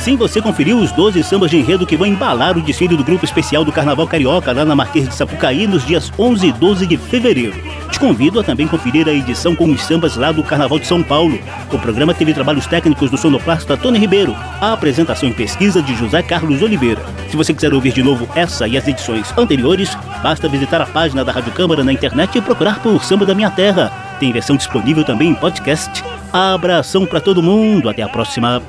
Assim 0.02 0.16
você 0.16 0.42
conferiu 0.42 0.78
os 0.78 0.90
12 0.90 1.22
sambas 1.22 1.48
de 1.48 1.58
enredo 1.58 1.86
que 1.86 1.96
vão 1.96 2.08
embalar 2.08 2.58
o 2.58 2.60
desfile 2.60 2.96
do 2.96 3.04
Grupo 3.04 3.24
Especial 3.24 3.64
do 3.64 3.70
Carnaval 3.70 4.04
Carioca 4.04 4.52
lá 4.52 4.64
na 4.64 4.74
Marquês 4.74 5.08
de 5.08 5.14
Sapucaí 5.14 5.64
nos 5.64 5.86
dias 5.86 6.10
11 6.18 6.44
e 6.44 6.52
12 6.52 6.86
de 6.88 6.96
fevereiro. 6.96 7.54
Te 7.88 8.00
convido 8.00 8.40
a 8.40 8.42
também 8.42 8.66
conferir 8.66 9.06
a 9.06 9.12
edição 9.12 9.54
com 9.54 9.70
os 9.70 9.80
sambas 9.80 10.16
lá 10.16 10.32
do 10.32 10.42
Carnaval 10.42 10.80
de 10.80 10.88
São 10.88 11.04
Paulo. 11.04 11.38
O 11.72 11.78
programa 11.78 12.12
teve 12.12 12.34
trabalhos 12.34 12.66
técnicos 12.66 13.12
do 13.12 13.16
sonoplasta 13.16 13.76
Tony 13.76 13.96
Ribeiro, 13.96 14.34
a 14.60 14.72
apresentação 14.72 15.28
e 15.28 15.34
pesquisa 15.34 15.80
de 15.80 15.94
José 15.94 16.20
Carlos 16.20 16.62
Oliveira. 16.62 17.00
Se 17.30 17.36
você 17.36 17.54
quiser 17.54 17.72
ouvir 17.72 17.92
de 17.92 18.02
novo 18.02 18.28
essa 18.34 18.66
e 18.66 18.76
as 18.76 18.88
edições 18.88 19.32
anteriores, 19.38 19.96
basta 20.20 20.48
visitar 20.48 20.80
a 20.80 20.86
página 20.86 21.24
da 21.24 21.30
Rádio 21.30 21.52
Câmara 21.52 21.84
na 21.84 21.92
internet 21.92 22.36
e 22.36 22.40
procurar 22.40 22.82
por 22.82 23.04
Samba 23.04 23.24
da 23.24 23.36
Minha 23.36 23.52
Terra. 23.52 24.16
Tem 24.18 24.32
versão 24.32 24.56
disponível 24.56 25.04
também 25.04 25.28
em 25.28 25.34
podcast. 25.36 26.02
Abração 26.32 27.06
para 27.06 27.20
todo 27.20 27.40
mundo, 27.40 27.88
até 27.88 28.02
a 28.02 28.08
próxima. 28.08 28.60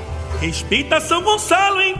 Respeita 0.43 0.99
São 0.99 1.23
Gonçalo, 1.23 1.79
hein? 1.79 1.95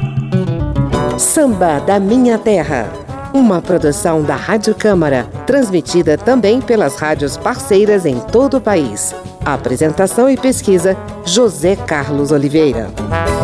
Samba 1.18 1.80
da 1.80 1.98
Minha 1.98 2.38
Terra. 2.38 2.92
Uma 3.34 3.62
produção 3.62 4.22
da 4.22 4.36
Rádio 4.36 4.76
Câmara, 4.76 5.24
transmitida 5.48 6.18
também 6.18 6.60
pelas 6.60 6.98
rádios 6.98 7.38
parceiras 7.38 8.06
em 8.06 8.20
todo 8.20 8.58
o 8.58 8.62
país. 8.62 9.16
Apresentação 9.46 10.30
e 10.30 10.36
pesquisa: 10.36 10.98
José 11.24 11.78
Carlos 11.78 12.34
Oliveira. 12.34 12.92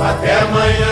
Até 0.06 0.38
amanhã. 0.42 0.89